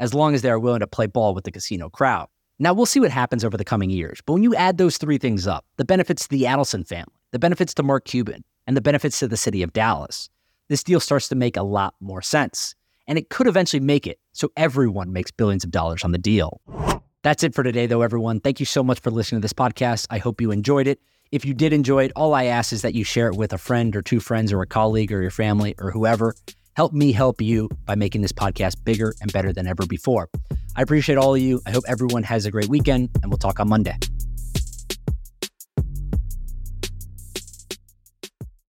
as 0.00 0.12
long 0.12 0.34
as 0.34 0.42
they 0.42 0.50
are 0.50 0.58
willing 0.58 0.80
to 0.80 0.88
play 0.88 1.06
ball 1.06 1.36
with 1.36 1.44
the 1.44 1.52
casino 1.52 1.88
crowd. 1.88 2.26
Now, 2.58 2.72
we'll 2.72 2.86
see 2.86 3.00
what 3.00 3.10
happens 3.10 3.44
over 3.44 3.56
the 3.56 3.64
coming 3.64 3.90
years, 3.90 4.20
but 4.24 4.34
when 4.34 4.42
you 4.42 4.54
add 4.54 4.78
those 4.78 4.96
three 4.96 5.18
things 5.18 5.46
up 5.46 5.64
the 5.76 5.84
benefits 5.84 6.22
to 6.24 6.28
the 6.28 6.44
Adelson 6.44 6.86
family, 6.86 7.14
the 7.32 7.38
benefits 7.38 7.74
to 7.74 7.82
Mark 7.82 8.04
Cuban, 8.04 8.44
and 8.66 8.76
the 8.76 8.80
benefits 8.80 9.18
to 9.18 9.28
the 9.28 9.36
city 9.36 9.62
of 9.62 9.72
Dallas 9.72 10.30
this 10.68 10.82
deal 10.82 11.00
starts 11.00 11.28
to 11.28 11.34
make 11.34 11.56
a 11.56 11.62
lot 11.62 11.94
more 12.00 12.22
sense. 12.22 12.74
And 13.06 13.18
it 13.18 13.28
could 13.28 13.46
eventually 13.46 13.80
make 13.80 14.06
it 14.06 14.18
so 14.32 14.50
everyone 14.56 15.12
makes 15.12 15.30
billions 15.30 15.64
of 15.64 15.70
dollars 15.70 16.04
on 16.04 16.12
the 16.12 16.18
deal. 16.18 16.60
That's 17.22 17.42
it 17.42 17.54
for 17.54 17.62
today, 17.62 17.86
though, 17.86 18.02
everyone. 18.02 18.40
Thank 18.40 18.60
you 18.60 18.66
so 18.66 18.82
much 18.82 19.00
for 19.00 19.10
listening 19.10 19.40
to 19.40 19.44
this 19.44 19.52
podcast. 19.52 20.06
I 20.10 20.18
hope 20.18 20.40
you 20.40 20.50
enjoyed 20.50 20.86
it. 20.86 21.00
If 21.32 21.44
you 21.44 21.52
did 21.52 21.72
enjoy 21.72 22.04
it, 22.04 22.12
all 22.16 22.34
I 22.34 22.44
ask 22.44 22.72
is 22.72 22.82
that 22.82 22.94
you 22.94 23.04
share 23.04 23.28
it 23.28 23.36
with 23.36 23.52
a 23.52 23.58
friend 23.58 23.94
or 23.96 24.02
two 24.02 24.20
friends 24.20 24.52
or 24.52 24.62
a 24.62 24.66
colleague 24.66 25.12
or 25.12 25.20
your 25.20 25.30
family 25.30 25.74
or 25.78 25.90
whoever. 25.90 26.34
Help 26.76 26.92
me 26.92 27.12
help 27.12 27.40
you 27.40 27.68
by 27.84 27.94
making 27.94 28.22
this 28.22 28.32
podcast 28.32 28.82
bigger 28.84 29.14
and 29.20 29.32
better 29.32 29.52
than 29.52 29.66
ever 29.66 29.86
before. 29.86 30.28
I 30.76 30.82
appreciate 30.82 31.18
all 31.18 31.34
of 31.34 31.40
you. 31.40 31.60
I 31.66 31.70
hope 31.70 31.84
everyone 31.86 32.22
has 32.24 32.46
a 32.46 32.50
great 32.50 32.68
weekend, 32.68 33.10
and 33.22 33.30
we'll 33.30 33.38
talk 33.38 33.60
on 33.60 33.68
Monday. 33.68 33.96